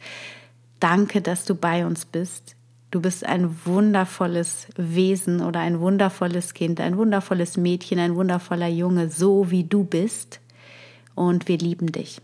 danke, 0.80 1.22
dass 1.22 1.46
du 1.46 1.56
bei 1.56 1.86
uns 1.86 2.06
bist. 2.06 2.56
Du 2.90 3.00
bist 3.00 3.26
ein 3.26 3.56
wundervolles 3.66 4.68
Wesen 4.76 5.42
oder 5.42 5.60
ein 5.60 5.80
wundervolles 5.80 6.56
Kind, 6.56 6.82
ein 6.82 6.98
wundervolles 6.98 7.56
Mädchen, 7.56 8.00
ein 8.00 8.16
wundervoller 8.16 8.68
Junge, 8.68 9.10
so 9.10 9.52
wie 9.52 9.64
du 9.64 9.84
bist. 9.84 10.40
Und 11.16 11.48
wir 11.48 11.60
lieben 11.60 11.92
dich. 11.92 12.20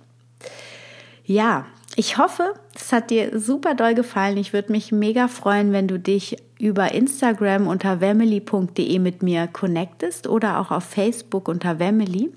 Ja, 1.23 1.67
ich 1.95 2.17
hoffe, 2.17 2.53
es 2.75 2.91
hat 2.91 3.09
dir 3.09 3.39
super 3.39 3.75
doll 3.75 3.93
gefallen. 3.93 4.37
Ich 4.37 4.53
würde 4.53 4.71
mich 4.71 4.91
mega 4.91 5.27
freuen, 5.27 5.73
wenn 5.73 5.87
du 5.87 5.99
dich 5.99 6.37
über 6.59 6.93
Instagram 6.93 7.67
unter 7.67 8.01
wemily.de 8.01 8.99
mit 8.99 9.23
mir 9.23 9.47
connectest 9.47 10.27
oder 10.27 10.59
auch 10.59 10.71
auf 10.71 10.83
Facebook 10.83 11.47
unter 11.47 11.79
Wemily. 11.79 12.31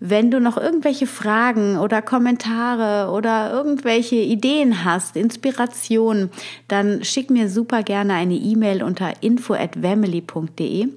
Wenn 0.00 0.30
du 0.30 0.40
noch 0.40 0.56
irgendwelche 0.56 1.08
Fragen 1.08 1.76
oder 1.76 2.02
Kommentare 2.02 3.10
oder 3.10 3.52
irgendwelche 3.52 4.16
Ideen 4.16 4.84
hast, 4.84 5.16
Inspirationen, 5.16 6.30
dann 6.68 7.02
schick 7.02 7.30
mir 7.30 7.48
super 7.48 7.82
gerne 7.82 8.14
eine 8.14 8.36
E-Mail 8.36 8.82
unter 8.82 9.22
info@family.de. 9.22 10.88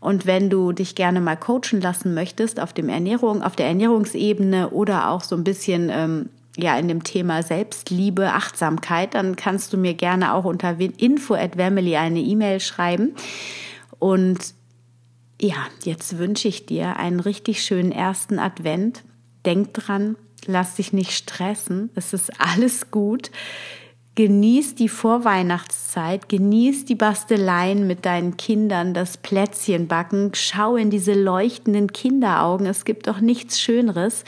Und 0.00 0.26
wenn 0.26 0.50
du 0.50 0.72
dich 0.72 0.94
gerne 0.94 1.20
mal 1.20 1.36
coachen 1.36 1.80
lassen 1.80 2.12
möchtest 2.12 2.60
auf 2.60 2.72
dem 2.72 2.88
Ernährung, 2.90 3.42
auf 3.42 3.56
der 3.56 3.66
Ernährungsebene 3.66 4.70
oder 4.70 5.08
auch 5.08 5.22
so 5.22 5.34
ein 5.34 5.44
bisschen 5.44 5.88
ähm, 5.90 6.28
ja 6.56 6.78
in 6.78 6.88
dem 6.88 7.02
Thema 7.04 7.42
Selbstliebe, 7.42 8.32
Achtsamkeit, 8.32 9.14
dann 9.14 9.36
kannst 9.36 9.72
du 9.72 9.76
mir 9.76 9.94
gerne 9.94 10.34
auch 10.34 10.44
unter 10.44 10.78
info@family 10.78 11.96
eine 11.96 12.20
E-Mail 12.20 12.60
schreiben. 12.60 13.14
Und 13.98 14.54
ja, 15.40 15.56
jetzt 15.84 16.18
wünsche 16.18 16.48
ich 16.48 16.66
dir 16.66 16.96
einen 16.96 17.20
richtig 17.20 17.62
schönen 17.62 17.92
ersten 17.92 18.38
Advent. 18.38 19.02
Denk 19.44 19.74
dran, 19.74 20.16
lass 20.46 20.76
dich 20.76 20.92
nicht 20.92 21.12
stressen. 21.12 21.90
Es 21.94 22.12
ist 22.12 22.40
alles 22.40 22.90
gut. 22.90 23.30
Genieß 24.14 24.74
die 24.74 24.90
Vorweihnachtszeit, 24.90 26.28
genieß 26.28 26.84
die 26.84 26.94
Basteleien 26.94 27.86
mit 27.86 28.04
deinen 28.04 28.36
Kindern, 28.36 28.92
das 28.92 29.16
Plätzchen 29.16 29.88
backen, 29.88 30.32
schau 30.34 30.76
in 30.76 30.90
diese 30.90 31.14
leuchtenden 31.14 31.94
Kinderaugen. 31.94 32.66
Es 32.66 32.84
gibt 32.84 33.06
doch 33.06 33.20
nichts 33.20 33.58
Schöneres 33.58 34.24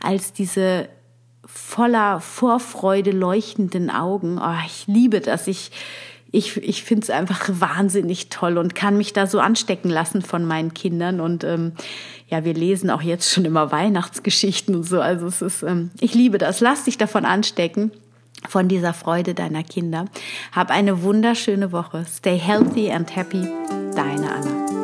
als 0.00 0.32
diese 0.32 0.88
voller 1.74 2.20
Vorfreude 2.20 3.10
leuchtenden 3.10 3.90
Augen. 3.90 4.38
Oh, 4.40 4.54
ich 4.64 4.86
liebe 4.86 5.20
das. 5.20 5.48
Ich, 5.48 5.72
ich, 6.30 6.56
ich 6.58 6.84
finde 6.84 7.02
es 7.02 7.10
einfach 7.10 7.48
wahnsinnig 7.48 8.28
toll 8.28 8.58
und 8.58 8.76
kann 8.76 8.96
mich 8.96 9.12
da 9.12 9.26
so 9.26 9.40
anstecken 9.40 9.90
lassen 9.90 10.22
von 10.22 10.44
meinen 10.44 10.72
Kindern. 10.72 11.20
Und 11.20 11.42
ähm, 11.42 11.72
ja, 12.28 12.44
wir 12.44 12.54
lesen 12.54 12.90
auch 12.90 13.02
jetzt 13.02 13.32
schon 13.32 13.44
immer 13.44 13.72
Weihnachtsgeschichten 13.72 14.76
und 14.76 14.84
so. 14.84 15.00
Also 15.00 15.26
es 15.26 15.42
ist, 15.42 15.64
ähm, 15.64 15.90
ich 15.98 16.14
liebe 16.14 16.38
das. 16.38 16.60
Lass 16.60 16.84
dich 16.84 16.96
davon 16.96 17.24
anstecken 17.24 17.90
von 18.48 18.68
dieser 18.68 18.94
Freude 18.94 19.34
deiner 19.34 19.64
Kinder. 19.64 20.04
Hab 20.52 20.70
eine 20.70 21.02
wunderschöne 21.02 21.72
Woche. 21.72 22.06
Stay 22.08 22.38
healthy 22.38 22.92
and 22.92 23.16
happy. 23.16 23.48
Deine 23.96 24.30
Anna. 24.32 24.83